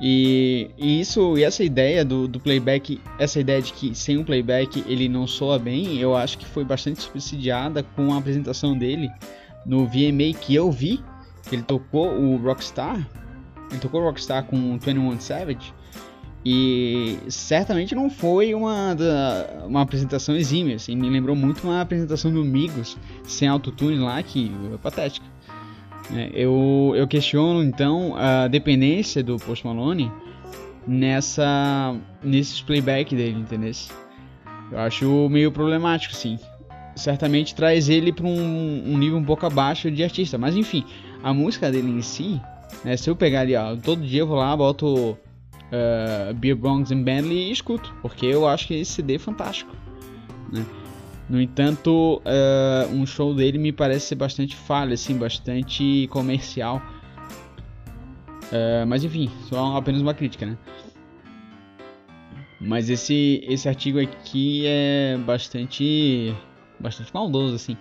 E, 0.00 0.70
e 0.76 1.00
isso, 1.00 1.38
e 1.38 1.44
essa 1.44 1.62
ideia 1.62 2.04
do, 2.04 2.26
do 2.26 2.40
playback, 2.40 3.00
essa 3.18 3.38
ideia 3.38 3.62
de 3.62 3.72
que 3.72 3.94
sem 3.94 4.18
o 4.18 4.24
playback 4.24 4.84
ele 4.86 5.08
não 5.08 5.26
soa 5.26 5.58
bem, 5.58 5.98
eu 5.98 6.16
acho 6.16 6.36
que 6.38 6.44
foi 6.44 6.64
bastante 6.64 7.00
subsidiada 7.00 7.82
com 7.82 8.12
a 8.12 8.18
apresentação 8.18 8.76
dele 8.76 9.08
no 9.64 9.86
VMA 9.86 10.34
que 10.40 10.54
eu 10.54 10.70
vi. 10.70 11.00
Ele 11.50 11.62
tocou 11.62 12.08
o 12.08 12.36
Rockstar, 12.36 13.06
ele 13.70 13.80
tocou 13.80 14.00
o 14.00 14.04
Rockstar 14.04 14.44
com 14.44 14.78
21 14.78 15.20
Savage. 15.20 15.72
E 16.44 17.18
certamente 17.28 17.94
não 17.94 18.10
foi 18.10 18.52
uma, 18.52 18.94
da, 18.94 19.64
uma 19.64 19.82
apresentação 19.82 20.34
exímia, 20.34 20.74
assim, 20.74 20.96
me 20.96 21.08
lembrou 21.08 21.36
muito 21.36 21.62
uma 21.62 21.80
apresentação 21.80 22.32
do 22.32 22.44
Migos 22.44 22.96
sem 23.22 23.46
autotune 23.46 23.98
lá, 23.98 24.20
que 24.22 24.50
é 24.74 24.76
patética. 24.78 25.24
É, 26.12 26.30
eu, 26.34 26.92
eu 26.96 27.06
questiono 27.06 27.62
então 27.62 28.16
a 28.16 28.48
dependência 28.48 29.22
do 29.22 29.36
Post 29.36 29.64
Malone 29.64 30.10
nessa 30.86 31.94
nesses 32.22 32.60
playback 32.60 33.14
dele, 33.14 33.38
entendeu? 33.38 33.72
Eu 34.72 34.78
acho 34.80 35.28
meio 35.28 35.52
problemático, 35.52 36.14
sim. 36.14 36.38
Certamente 36.96 37.54
traz 37.54 37.88
ele 37.88 38.12
para 38.12 38.26
um, 38.26 38.92
um, 38.92 38.98
nível 38.98 39.16
um 39.16 39.24
pouco 39.24 39.46
abaixo 39.46 39.90
de 39.90 40.02
artista, 40.02 40.36
mas 40.36 40.56
enfim, 40.56 40.84
a 41.22 41.32
música 41.32 41.70
dele 41.70 41.90
em 41.90 42.02
si, 42.02 42.40
né, 42.84 42.96
se 42.96 43.08
eu 43.08 43.14
pegar 43.14 43.40
ali, 43.40 43.54
ó, 43.54 43.76
todo 43.76 44.02
dia 44.02 44.20
eu 44.20 44.26
vou 44.26 44.38
lá, 44.38 44.56
boto 44.56 45.16
uh, 45.72 46.34
Beer 46.34 46.54
Bronx 46.54 46.92
and 46.92 47.02
Bentley 47.02 47.48
e 47.48 47.52
escuto, 47.52 47.92
porque 48.02 48.26
eu 48.26 48.46
acho 48.46 48.68
que 48.68 48.74
esse 48.74 48.92
CD 48.92 49.14
é 49.14 49.18
fantástico. 49.18 49.74
Né? 50.52 50.64
No 51.28 51.40
entanto, 51.40 52.20
uh, 52.24 52.92
um 52.94 53.06
show 53.06 53.34
dele 53.34 53.58
me 53.58 53.72
parece 53.72 54.08
ser 54.08 54.14
bastante 54.16 54.54
falho, 54.54 54.92
assim, 54.92 55.16
bastante 55.16 56.06
comercial. 56.10 56.82
Uh, 58.52 58.86
mas 58.86 59.02
enfim, 59.02 59.30
só 59.48 59.76
apenas 59.76 60.02
uma 60.02 60.12
crítica, 60.12 60.44
né? 60.44 60.58
Mas 62.60 62.90
esse, 62.90 63.42
esse 63.48 63.68
artigo 63.68 63.98
aqui 63.98 64.64
é 64.66 65.16
bastante, 65.24 66.34
bastante 66.78 67.12
maldoso, 67.12 67.56
assim. 67.56 67.76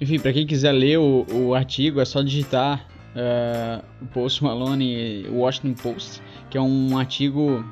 Enfim, 0.00 0.18
para 0.18 0.32
quem 0.32 0.44
quiser 0.44 0.72
ler 0.72 0.98
o, 0.98 1.24
o 1.32 1.54
artigo, 1.54 2.00
é 2.00 2.04
só 2.04 2.20
digitar 2.20 2.91
uh, 3.16 4.06
Post 4.12 4.42
Malone 4.42 5.26
Washington 5.30 5.74
Post, 5.74 6.22
que 6.50 6.58
é 6.58 6.60
um 6.60 6.96
artigo 6.96 7.64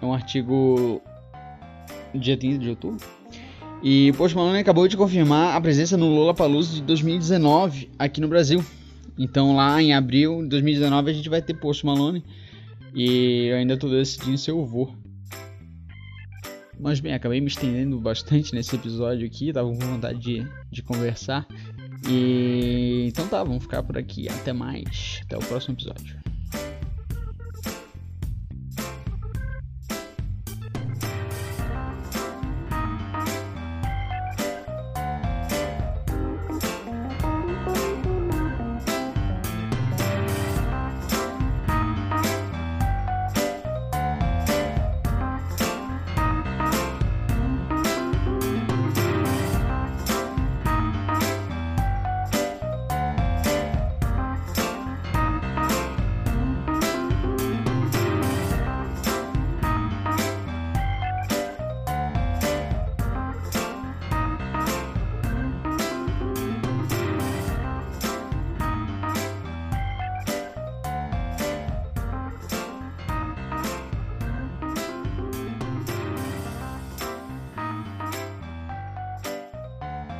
é 0.00 0.06
um 0.06 0.12
artigo 0.12 1.02
dia 2.14 2.36
30 2.36 2.58
de 2.58 2.70
outubro. 2.70 3.06
E 3.82 4.12
Post 4.12 4.36
Malone 4.36 4.58
acabou 4.58 4.88
de 4.88 4.96
confirmar 4.96 5.56
a 5.56 5.60
presença 5.60 5.96
no 5.96 6.08
Lollapalooza 6.08 6.74
de 6.74 6.82
2019 6.82 7.90
aqui 7.98 8.20
no 8.20 8.28
Brasil. 8.28 8.64
Então 9.18 9.54
lá 9.54 9.80
em 9.80 9.94
abril 9.94 10.42
de 10.42 10.48
2019 10.48 11.10
a 11.10 11.14
gente 11.14 11.28
vai 11.28 11.42
ter 11.42 11.54
Post 11.54 11.84
Malone 11.84 12.24
e 12.94 13.48
eu 13.50 13.56
ainda 13.56 13.74
estou 13.74 13.90
decidindo 13.90 14.38
se 14.38 14.50
eu 14.50 14.64
vou. 14.64 14.94
Mas 16.78 16.98
bem, 17.00 17.14
acabei 17.14 17.40
me 17.40 17.46
estendendo 17.46 17.98
bastante 18.00 18.54
nesse 18.54 18.74
episódio 18.74 19.26
aqui, 19.26 19.52
tava 19.52 19.68
com 19.68 19.78
vontade 19.78 20.18
de, 20.18 20.46
de 20.70 20.82
conversar. 20.82 21.46
E 22.08 22.93
tá, 23.34 23.42
vamos 23.42 23.64
ficar 23.64 23.82
por 23.82 23.98
aqui. 23.98 24.28
Até 24.28 24.52
mais. 24.52 25.20
Até 25.24 25.36
o 25.36 25.40
próximo 25.40 25.74
episódio. 25.74 26.33